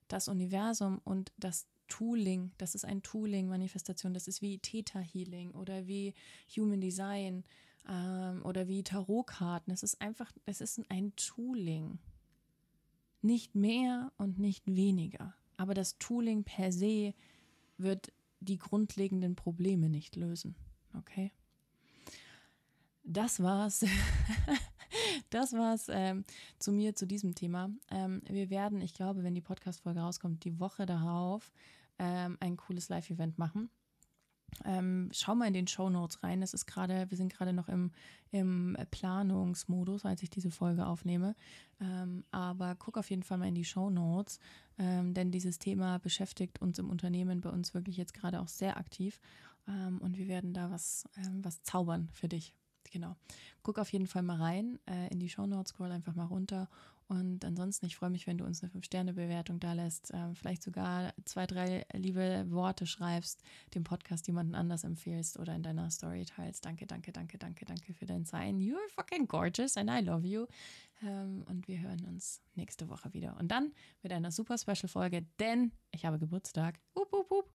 das 0.08 0.28
Universum 0.28 1.02
und 1.04 1.32
das 1.38 1.65
Tooling, 1.88 2.52
das 2.58 2.76
ist 2.76 2.86
ein 2.86 3.02
Tooling-Manifestation, 3.02 4.13
das 4.13 4.28
ist 4.28 4.41
wie 4.41 4.60
Theta 4.60 5.00
Healing 5.00 5.52
oder 5.52 5.88
wie 5.88 6.13
Human 6.56 6.80
Design 6.80 7.44
ähm, 7.89 8.41
oder 8.46 8.67
wie 8.67 8.84
Tarotkarten. 8.84 9.74
Es 9.74 9.84
ist 9.84 10.00
einfach, 10.02 10.32
es 10.46 10.62
ist 10.62 10.82
ein 10.89 11.13
Tooling. 11.15 12.00
Nicht 13.22 13.56
mehr 13.56 14.12
und 14.17 14.39
nicht 14.39 14.65
weniger. 14.67 15.34
Aber 15.58 15.74
das 15.74 15.98
Tooling 15.98 16.44
per 16.44 16.72
se 16.72 17.13
wird 17.78 18.12
die 18.40 18.58
grundlegenden 18.58 19.36
Probleme 19.36 19.90
nicht 19.90 20.16
lösen. 20.16 20.56
Okay? 20.98 21.32
Das 23.04 23.42
war's. 23.42 23.86
das 25.30 25.54
war's 25.54 25.88
ähm, 25.90 26.24
zu 26.60 26.72
mir 26.72 26.96
zu 26.96 27.06
diesem 27.06 27.36
Thema. 27.36 27.70
Ähm, 27.90 28.22
wir 28.28 28.50
werden, 28.50 28.82
ich 28.82 28.94
glaube, 28.94 29.24
wenn 29.24 29.36
die 29.36 29.42
Podcast-Folge 29.42 30.02
rauskommt, 30.02 30.44
die 30.44 30.60
Woche 30.60 30.86
darauf 30.86 31.52
ähm, 32.00 32.38
ein 32.40 32.58
cooles 32.58 32.90
Live-Event 32.90 33.38
machen. 33.38 33.70
Ähm, 34.66 35.10
schau 35.12 35.36
mal 35.36 35.48
in 35.48 35.54
den 35.54 35.68
Show 35.68 35.90
Notes 35.90 36.24
rein. 36.24 36.42
Es 36.42 36.54
ist 36.54 36.66
gerade, 36.66 37.10
wir 37.10 37.18
sind 37.18 37.34
gerade 37.34 37.54
noch 37.54 37.68
im, 37.70 37.92
im 38.32 38.78
Planungsmodus, 38.92 40.06
als 40.06 40.24
ich 40.24 40.30
diese 40.30 40.52
Folge 40.52 40.86
aufnehme. 40.86 41.36
Ähm, 41.80 42.24
aber 42.32 42.76
guck 42.76 42.98
auf 42.98 43.10
jeden 43.10 43.24
Fall 43.24 43.38
mal 43.38 43.48
in 43.48 43.56
die 43.56 43.66
Show 43.66 43.90
Notes, 43.90 44.40
ähm, 44.78 45.14
denn 45.14 45.32
dieses 45.32 45.60
Thema 45.60 46.00
beschäftigt 46.00 46.62
uns 46.62 46.80
im 46.80 46.90
Unternehmen 46.90 47.42
bei 47.42 47.50
uns 47.50 47.74
wirklich 47.74 47.98
jetzt 47.98 48.14
gerade 48.14 48.40
auch 48.42 48.48
sehr 48.48 48.78
aktiv. 48.78 49.20
Ähm, 49.68 50.00
und 50.00 50.18
wir 50.18 50.28
werden 50.28 50.54
da 50.54 50.72
was, 50.72 51.08
ähm, 51.18 51.44
was 51.44 51.64
zaubern 51.64 52.10
für 52.14 52.28
dich. 52.28 52.54
Genau. 52.92 53.16
Guck 53.64 53.80
auf 53.80 53.92
jeden 53.92 54.08
Fall 54.08 54.22
mal 54.22 54.38
rein 54.38 54.80
äh, 54.86 55.08
in 55.12 55.20
die 55.20 55.30
Show 55.30 55.46
Notes, 55.46 55.72
scroll 55.72 55.92
einfach 55.92 56.16
mal 56.16 56.26
runter 56.26 56.68
und 57.12 57.43
ansonsten, 57.43 57.88
ich 57.88 57.97
freue 57.97 58.10
mich, 58.10 58.26
wenn 58.26 58.38
du 58.38 58.45
uns 58.45 58.63
eine 58.63 58.71
5-Sterne-Bewertung 58.71 59.60
da 59.60 59.74
lässt, 59.74 60.13
äh, 60.13 60.34
vielleicht 60.34 60.63
sogar 60.63 61.13
zwei, 61.26 61.45
drei 61.45 61.86
liebe 61.91 62.45
Worte 62.50 62.88
schreibst, 62.88 63.43
dem 63.76 63.84
Podcast 63.84 64.28
jemanden 64.28 64.56
anders 64.56 64.86
empfehlst 64.86 65.38
oder 65.38 65.54
in 65.54 65.62
deiner 65.62 65.91
Story 65.91 66.24
teilst. 66.24 66.63
Danke, 66.63 66.88
danke, 66.88 67.12
danke, 67.12 67.38
danke, 67.38 67.65
danke 67.65 67.93
für 67.93 68.06
dein 68.06 68.24
Sein. 68.24 68.62
You're 68.62 68.78
fucking 68.95 69.28
gorgeous 69.28 69.76
and 69.76 69.89
I 69.89 70.00
love 70.00 70.26
you. 70.26 70.45
Ähm, 71.04 71.43
und 71.50 71.67
wir 71.67 71.82
hören 71.82 72.06
uns 72.06 72.41
nächste 72.56 72.88
Woche 72.88 73.13
wieder. 73.13 73.36
Und 73.38 73.50
dann 73.50 73.74
mit 74.04 74.13
einer 74.13 74.32
super 74.32 74.58
Special-Folge, 74.58 75.26
denn 75.38 75.74
ich 75.91 76.06
habe 76.06 76.17
Geburtstag. 76.17 76.80
Up, 76.95 77.13
up, 77.13 77.30
up. 77.30 77.50